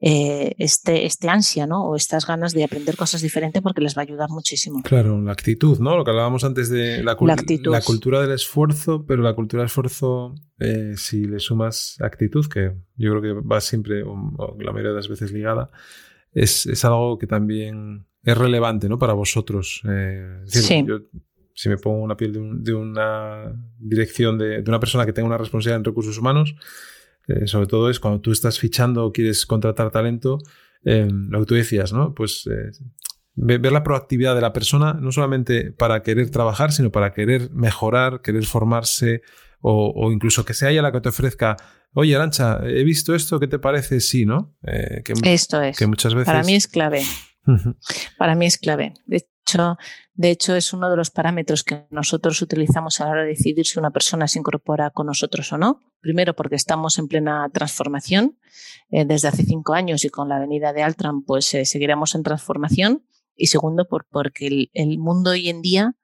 [0.00, 1.84] eh, este, este ansia, ¿no?
[1.84, 4.82] O estas ganas de aprender cosas diferentes porque les va a ayudar muchísimo.
[4.82, 5.96] Claro, la actitud, ¿no?
[5.96, 10.34] Lo que hablábamos antes de la, la, cultura del esfuerzo, pero la cultura del esfuerzo,
[10.58, 14.96] eh, si le sumas actitud, que yo creo que va siempre, o, la mayoría de
[14.96, 15.70] las veces ligada,
[16.32, 18.98] es, es, algo que también es relevante, ¿no?
[18.98, 19.82] Para vosotros.
[19.88, 20.84] Eh, sí.
[20.86, 21.00] Yo,
[21.54, 25.28] si me pongo una piel de, de una dirección de, de, una persona que tenga
[25.28, 26.56] una responsabilidad en recursos humanos,
[27.28, 30.38] eh, sobre todo es cuando tú estás fichando o quieres contratar talento,
[30.84, 32.14] eh, lo que tú decías, ¿no?
[32.14, 32.70] Pues eh,
[33.34, 38.20] ver la proactividad de la persona, no solamente para querer trabajar, sino para querer mejorar,
[38.20, 39.22] querer formarse
[39.64, 41.56] o, incluso que sea ella la que te ofrezca,
[41.92, 44.00] oye, Arancha, he visto esto, ¿qué te parece?
[44.00, 44.56] Sí, ¿no?
[45.04, 45.78] que, esto es.
[45.78, 46.26] Que muchas veces...
[46.26, 47.02] Para mí es clave.
[48.18, 48.94] Para mí es clave.
[50.14, 53.66] De hecho, es uno de los parámetros que nosotros utilizamos a la hora de decidir
[53.66, 55.80] si una persona se incorpora con nosotros o no.
[56.00, 58.38] Primero, porque estamos en plena transformación
[58.90, 62.22] eh, desde hace cinco años y con la venida de Altran, pues eh, seguiremos en
[62.22, 63.04] transformación.
[63.34, 65.94] Y segundo, por, porque el, mundo hoy en día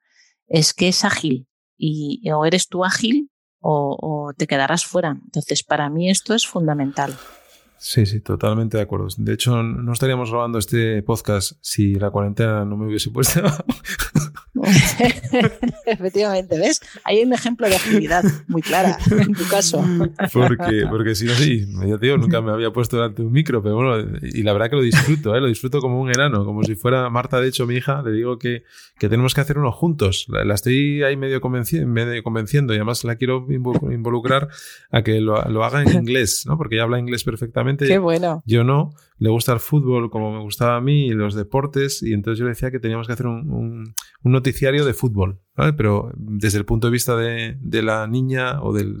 [0.47, 3.29] es que es ágil y o eres tú ágil
[3.61, 5.19] o te quedarás fuera.
[5.23, 7.15] Entonces, para mí esto es fundamental.
[7.79, 9.07] Sí, sí, totalmente de acuerdo.
[9.17, 13.41] De hecho, no estaríamos grabando este podcast si la cuarentena no me hubiese puesto.
[15.85, 16.81] Efectivamente, ¿ves?
[17.05, 19.81] Hay un ejemplo de agilidad muy clara en tu caso.
[20.33, 23.63] Porque, porque si no, sí, yo digo, nunca me había puesto delante de un micro,
[23.63, 25.39] pero bueno, y la verdad que lo disfruto, ¿eh?
[25.39, 28.37] lo disfruto como un enano, como si fuera Marta, de hecho, mi hija, le digo
[28.37, 28.63] que,
[28.99, 30.25] que tenemos que hacer uno juntos.
[30.27, 31.39] La, estoy ahí medio,
[31.85, 34.49] medio, convenciendo y además la quiero involucrar
[34.91, 36.57] a que lo, lo haga en inglés, ¿no?
[36.57, 38.43] Porque ella habla inglés perfectamente Qué bueno.
[38.45, 38.91] Yo no.
[39.17, 42.01] Le gusta el fútbol como me gustaba a mí y los deportes.
[42.01, 43.93] Y entonces yo le decía que teníamos que hacer un,
[44.23, 45.39] noticiario de fútbol.
[45.77, 48.95] Pero desde el punto de vista de, la niña o del,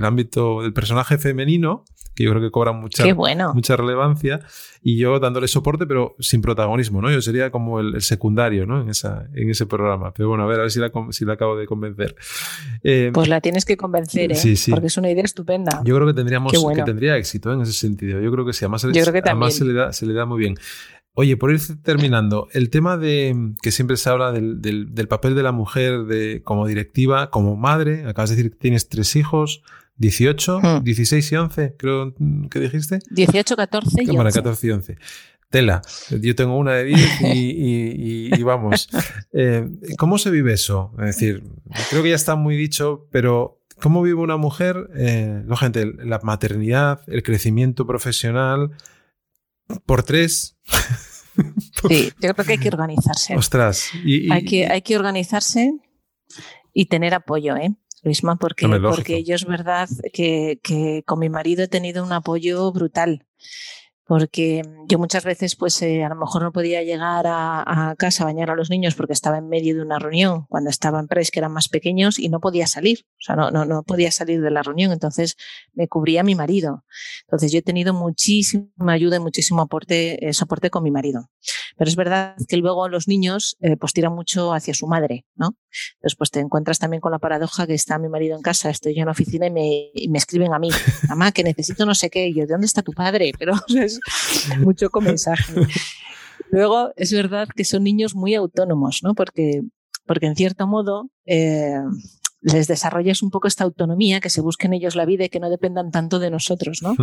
[0.00, 1.84] ámbito del personaje femenino,
[2.18, 3.04] que yo creo que cobran mucha,
[3.54, 4.40] mucha relevancia,
[4.82, 7.12] y yo dándole soporte, pero sin protagonismo, ¿no?
[7.12, 8.80] Yo sería como el, secundario, ¿no?
[8.80, 10.12] En, esa, en ese programa.
[10.12, 12.16] Pero bueno, a ver, a ver si la, si la acabo de convencer.
[12.82, 14.54] Eh, pues la tienes que convencer, ¿eh?
[14.68, 15.80] Porque es una idea estupenda.
[15.84, 18.20] Yo creo que tendríamos que tendría éxito en ese sentido.
[18.20, 20.56] Yo creo que sí, además, además se, le da, se le da muy bien.
[21.14, 25.44] Oye, por ir terminando, el tema de que siempre se habla del, del, papel de
[25.44, 29.62] la mujer de, como directiva, como madre, acabas de decir que tienes tres hijos,
[29.98, 31.34] 18, 16 hmm.
[31.34, 32.14] y 11, creo
[32.50, 33.00] que dijiste.
[33.10, 34.12] 18, 14 y 11.
[34.12, 34.96] Bueno, 14 y 11.
[35.50, 35.80] Tela,
[36.10, 38.88] yo tengo una de 10 y, y, vamos.
[39.32, 39.68] Eh,
[39.98, 40.92] ¿Cómo se vive eso?
[40.98, 41.44] Es decir,
[41.90, 47.02] creo que ya está muy dicho, pero ¿cómo vive una mujer, eh, gente, la maternidad,
[47.06, 48.70] el crecimiento profesional
[49.86, 50.56] por tres?
[51.88, 53.36] Sí, yo creo que hay que organizarse.
[53.36, 53.90] Ostras.
[54.30, 55.72] Hay, que, hay que organizarse
[56.72, 57.76] y tener apoyo, ¿eh?
[58.02, 62.70] Luisma, porque, porque yo es verdad que, que con mi marido he tenido un apoyo
[62.72, 63.26] brutal
[64.08, 68.26] porque yo muchas veces pues eh, a lo mejor no podía llegar a, casa a
[68.26, 71.30] bañar a los niños porque estaba en medio de una reunión cuando estaba en PRES
[71.30, 74.40] que eran más pequeños y no podía salir, o sea, no, no, no podía salir
[74.40, 75.36] de la reunión, entonces
[75.74, 76.86] me cubría mi marido.
[77.26, 81.28] Entonces yo he tenido muchísima ayuda y muchísimo aporte, eh, soporte con mi marido.
[81.76, 85.54] Pero es verdad que luego los niños eh, pues tiran mucho hacia su madre, ¿no?
[85.96, 88.94] Entonces pues te encuentras también con la paradoja que está mi marido en casa, estoy
[88.94, 90.70] yo en la oficina y me, me escriben a mí,
[91.10, 93.32] mamá, que necesito no sé qué, y yo, ¿de dónde está tu padre?
[93.38, 93.97] Pero es
[94.60, 95.54] mucho mensaje.
[96.50, 99.14] Luego, es verdad que son niños muy autónomos, ¿no?
[99.14, 99.62] Porque,
[100.06, 101.78] porque en cierto modo, eh,
[102.40, 105.50] les desarrollas un poco esta autonomía, que se busquen ellos la vida y que no
[105.50, 106.94] dependan tanto de nosotros, ¿no?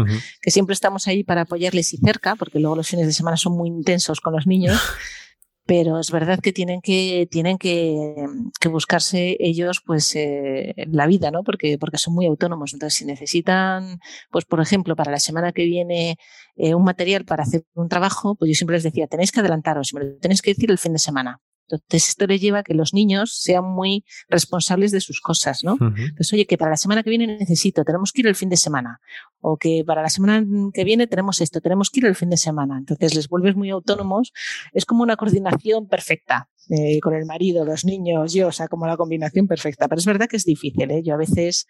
[0.41, 3.57] Que siempre estamos ahí para apoyarles y cerca, porque luego los fines de semana son
[3.57, 4.79] muy intensos con los niños.
[5.65, 8.27] pero es verdad que tienen que, tienen que,
[8.59, 11.43] que buscarse ellos pues eh, la vida, ¿no?
[11.43, 12.73] Porque, porque son muy autónomos.
[12.73, 13.99] Entonces, si necesitan,
[14.31, 16.17] pues por ejemplo, para la semana que viene
[16.55, 19.93] eh, un material para hacer un trabajo, pues yo siempre les decía, tenéis que adelantaros,
[19.93, 21.41] me lo tenéis que decir el fin de semana.
[21.69, 25.77] Entonces, esto le lleva a que los niños sean muy responsables de sus cosas, ¿no?
[25.79, 28.57] Entonces, oye, que para la semana que viene necesito, tenemos que ir el fin de
[28.57, 28.99] semana.
[29.41, 32.37] O que para la semana que viene tenemos esto, tenemos que ir el fin de
[32.37, 32.77] semana.
[32.77, 34.31] Entonces, les vuelves muy autónomos.
[34.73, 36.49] Es como una coordinación perfecta.
[36.69, 39.87] Eh, con el marido, los niños, yo, o sea, como la combinación perfecta.
[39.87, 41.03] Pero es verdad que es difícil, ¿eh?
[41.03, 41.67] Yo a veces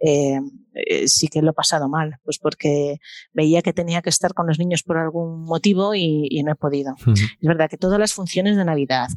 [0.00, 0.40] eh,
[0.72, 2.96] eh, sí que lo he pasado mal, pues porque
[3.34, 6.94] veía que tenía que estar con los niños por algún motivo y, no he podido.
[7.14, 9.08] Es verdad que todas las funciones de Navidad,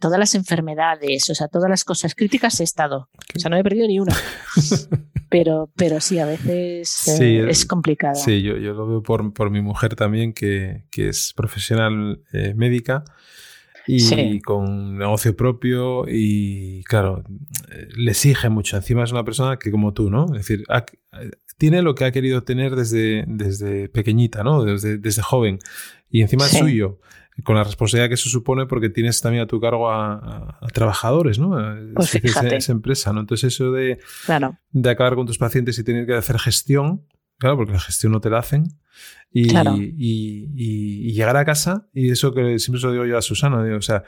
[0.00, 3.10] todas las enfermedades, o sea, todas las cosas críticas he estado.
[3.36, 4.16] O sea, no he perdido ni una.
[5.28, 8.16] pero, pero sí, a veces es complicado.
[8.16, 12.24] Sí, yo, yo, lo veo por, por mi mujer también, que, que es profesional
[12.56, 13.04] médica
[13.86, 17.24] y con negocio propio y claro,
[17.96, 18.76] le exige mucho.
[18.76, 20.26] Encima es una persona que como tú, ¿no?
[20.26, 20.64] Es decir,
[21.58, 24.64] tiene lo que ha querido tener desde, desde pequeñita, ¿no?
[24.64, 25.58] Desde, desde joven.
[26.10, 27.00] Y encima es suyo,
[27.42, 31.56] con la responsabilidad que eso supone porque tienes también a tu cargo a, trabajadores, ¿no?
[31.94, 33.20] Pues esa, empresa, ¿no?
[33.20, 33.98] Entonces eso de,
[34.70, 37.02] de acabar con tus pacientes y tener que hacer gestión,
[37.44, 38.64] claro, porque la gestión no te la hacen,
[39.30, 39.50] y,
[39.98, 43.76] y, llegar a casa, y eso que siempre se lo digo yo a Susana, digo,
[43.76, 44.04] o sea,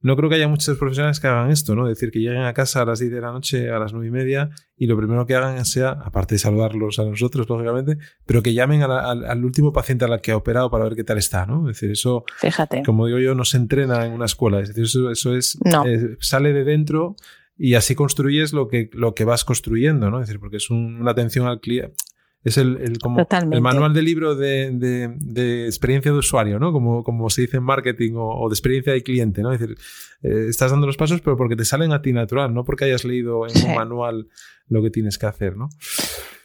[0.00, 1.88] no creo que haya muchos profesionales que hagan esto, ¿no?
[1.88, 4.06] Es decir, que lleguen a casa a las 10 de la noche, a las 9
[4.06, 8.40] y media, y lo primero que hagan sea, aparte de saludarlos a nosotros, lógicamente, pero
[8.40, 11.46] que llamen al último paciente a la que ha operado para ver qué tal está,
[11.46, 11.68] ¿no?
[11.68, 12.84] Es decir, eso, Fíjate.
[12.84, 14.60] como digo yo, no se entrena en una escuela.
[14.60, 17.16] Es decir, eso, eso es, eh, sale de dentro
[17.56, 20.20] y así construyes lo que, lo que vas construyendo, ¿no?
[20.20, 21.96] Es decir, porque es una atención al cliente
[22.44, 26.72] es el, como el manual de libro de, de, experiencia de usuario, ¿no?
[26.72, 29.52] Como, como se dice en marketing o, de experiencia de cliente, ¿no?
[29.52, 29.76] Es decir,
[30.22, 33.04] eh, estás dando los pasos, pero porque te salen a ti natural, no porque hayas
[33.04, 34.28] leído en un manual
[34.68, 35.68] lo que tienes que hacer, ¿no?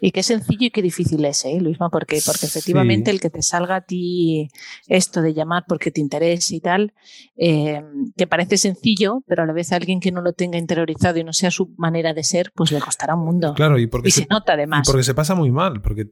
[0.06, 1.90] Y qué sencillo y qué difícil es, ¿eh, Luisma?
[1.90, 4.50] Porque, porque efectivamente el que te salga a ti
[4.90, 6.94] esto de llamar porque te interesa y tal,
[7.38, 7.82] eh,
[8.18, 11.24] que parece sencillo, pero a la vez a alguien que no lo tenga interiorizado y
[11.24, 13.54] no sea su manera de ser, pues le costará un mundo.
[13.54, 14.86] Claro, y porque se, nota además.
[14.86, 16.12] Y porque se pasa muy mal, porque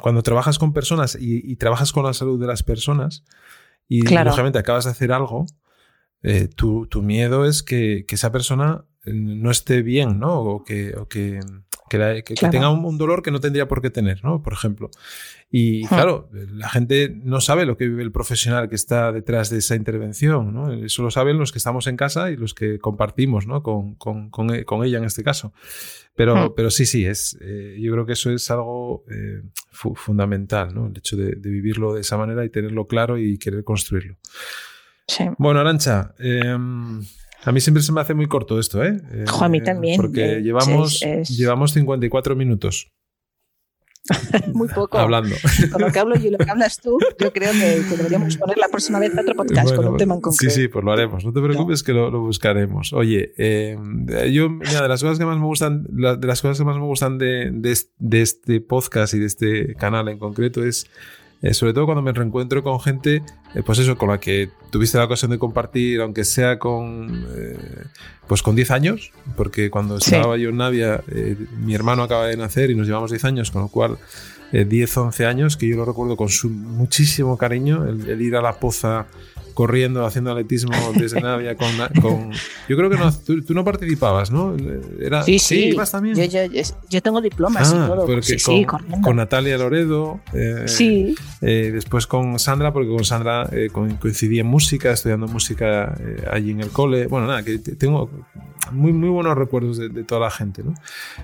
[0.00, 3.24] cuando trabajas con personas y, trabajas con la salud de las personas
[3.88, 5.46] y lógicamente acabas de hacer algo,
[6.22, 10.38] eh, tu, tu, miedo es que, que, esa persona no esté bien, ¿no?
[10.38, 11.40] O que, o que
[11.98, 14.42] que, tenga un, dolor que no tendría por qué tener, ¿no?
[14.42, 14.90] Por ejemplo.
[15.50, 19.58] Y claro, la gente no sabe lo que vive el profesional que está detrás de
[19.58, 20.72] esa intervención, ¿no?
[20.72, 23.62] Eso lo saben los que estamos en casa y los que compartimos, ¿no?
[23.62, 25.52] Con, con, con, ella en este caso.
[26.14, 30.88] Pero, pero sí, sí, es, eh, yo creo que eso es algo eh, fundamental, ¿no?
[30.88, 34.16] El hecho de, vivirlo de esa manera y tenerlo claro y querer construirlo.
[35.06, 35.24] Sí.
[35.38, 36.56] Bueno, Arancha, eh,
[37.44, 39.00] a mí siempre se me hace muy corto esto, ¿eh?
[39.26, 40.00] a mí también.
[40.00, 42.92] Porque llevamos, llevamos 54 minutos.
[44.52, 44.98] Muy poco.
[44.98, 45.36] Hablando.
[45.70, 48.58] Con lo que hablo yo y lo que hablas tú, yo creo que, deberíamos poner
[48.58, 50.52] la próxima vez otro podcast con un tema en concreto.
[50.52, 51.24] Sí, sí, pues lo haremos.
[51.24, 52.92] No te preocupes que lo, buscaremos.
[52.92, 53.76] Oye, eh,
[54.32, 56.84] yo, mira, de las cosas que más me gustan, de las cosas que más me
[56.84, 60.86] gustan de, de este podcast y de este canal en concreto es
[61.42, 63.22] eh, sobre todo cuando me reencuentro con gente,
[63.54, 67.58] eh, pues eso, con la que tuviste la ocasión de compartir, aunque sea con, eh,
[68.28, 71.02] pues con 10 años, porque cuando estaba yo en Navia,
[71.58, 73.98] mi hermano acaba de nacer y nos llevamos 10 años, con lo cual
[74.52, 78.60] 10, 11 años, que yo lo recuerdo con su muchísimo cariño, el ir a la
[78.60, 79.06] poza
[79.52, 81.68] corriendo, haciendo atletismo desde Navia con,
[82.00, 82.32] con,
[82.68, 84.56] Yo creo que no, tú, no participabas, ¿no?
[85.00, 85.66] Era, sí, sí.
[85.66, 86.16] ¿Ibas también?
[86.16, 88.06] Yo, yo, yo, tengo diplomas ah, y todo.
[88.06, 90.20] Porque sí, con, con, Natalia Loredo.
[90.32, 91.14] Eh, sí.
[91.40, 95.96] Eh, después con Sandra, porque con Sandra eh, coincidí en música, estudiando música
[96.30, 97.06] allí en el cole.
[97.06, 98.10] Bueno, nada, que tengo
[98.70, 100.74] muy, muy buenos recuerdos de, toda la gente, ¿no?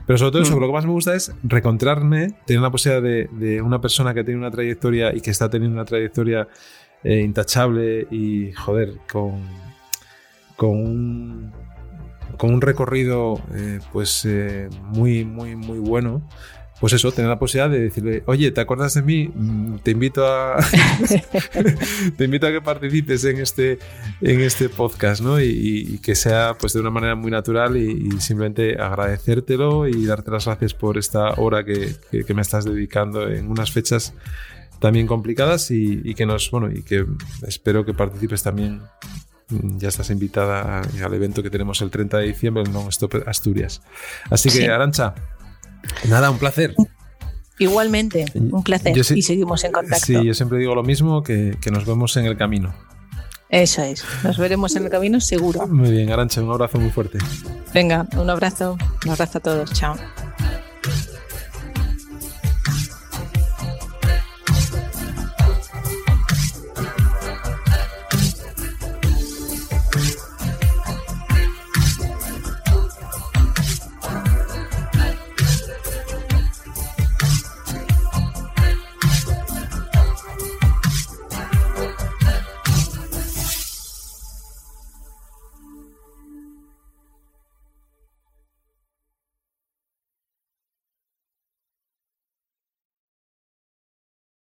[0.06, 0.60] Pero sobre todo eso, mm.
[0.60, 4.24] lo que más me gusta es recontrarme, tener la posibilidad de, de una persona que
[4.24, 6.48] tiene una trayectoria y que está teniendo una trayectoria
[7.04, 9.42] eh, intachable y, joder, con,
[10.56, 11.52] con, un,
[12.36, 16.28] con un recorrido eh, pues eh, muy, muy, muy bueno.
[16.80, 19.28] Pues eso, tener la posibilidad de decirle, oye, ¿te acuerdas de mí?
[19.34, 20.58] Mm, te invito a.
[22.16, 23.80] te invito a que participes en este,
[24.20, 25.40] en este podcast, ¿no?
[25.40, 30.46] Y, que sea pues de una manera muy natural y, simplemente agradecértelo y darte las
[30.46, 34.14] gracias por esta hora que, que me estás dedicando en unas fechas
[34.80, 37.04] también complicadas y, que nos, bueno, y que
[37.46, 38.82] espero que participes también.
[39.50, 43.80] Ya estás invitada al evento que tenemos el 30 de diciembre en Non-Stop Asturias.
[44.28, 45.14] Así que, Arancha,
[46.06, 46.74] nada, un placer.
[47.58, 48.96] Igualmente, un placer.
[48.96, 50.04] y seguimos en contacto.
[50.04, 52.74] Sí, yo siempre digo lo mismo, que, que nos vemos en el camino.
[53.48, 55.66] Eso es, nos veremos en el camino seguro.
[55.66, 57.18] Muy bien, Arancha, un abrazo muy fuerte.
[57.72, 58.76] Venga, un abrazo,
[59.06, 59.96] un abrazo a todos, chao.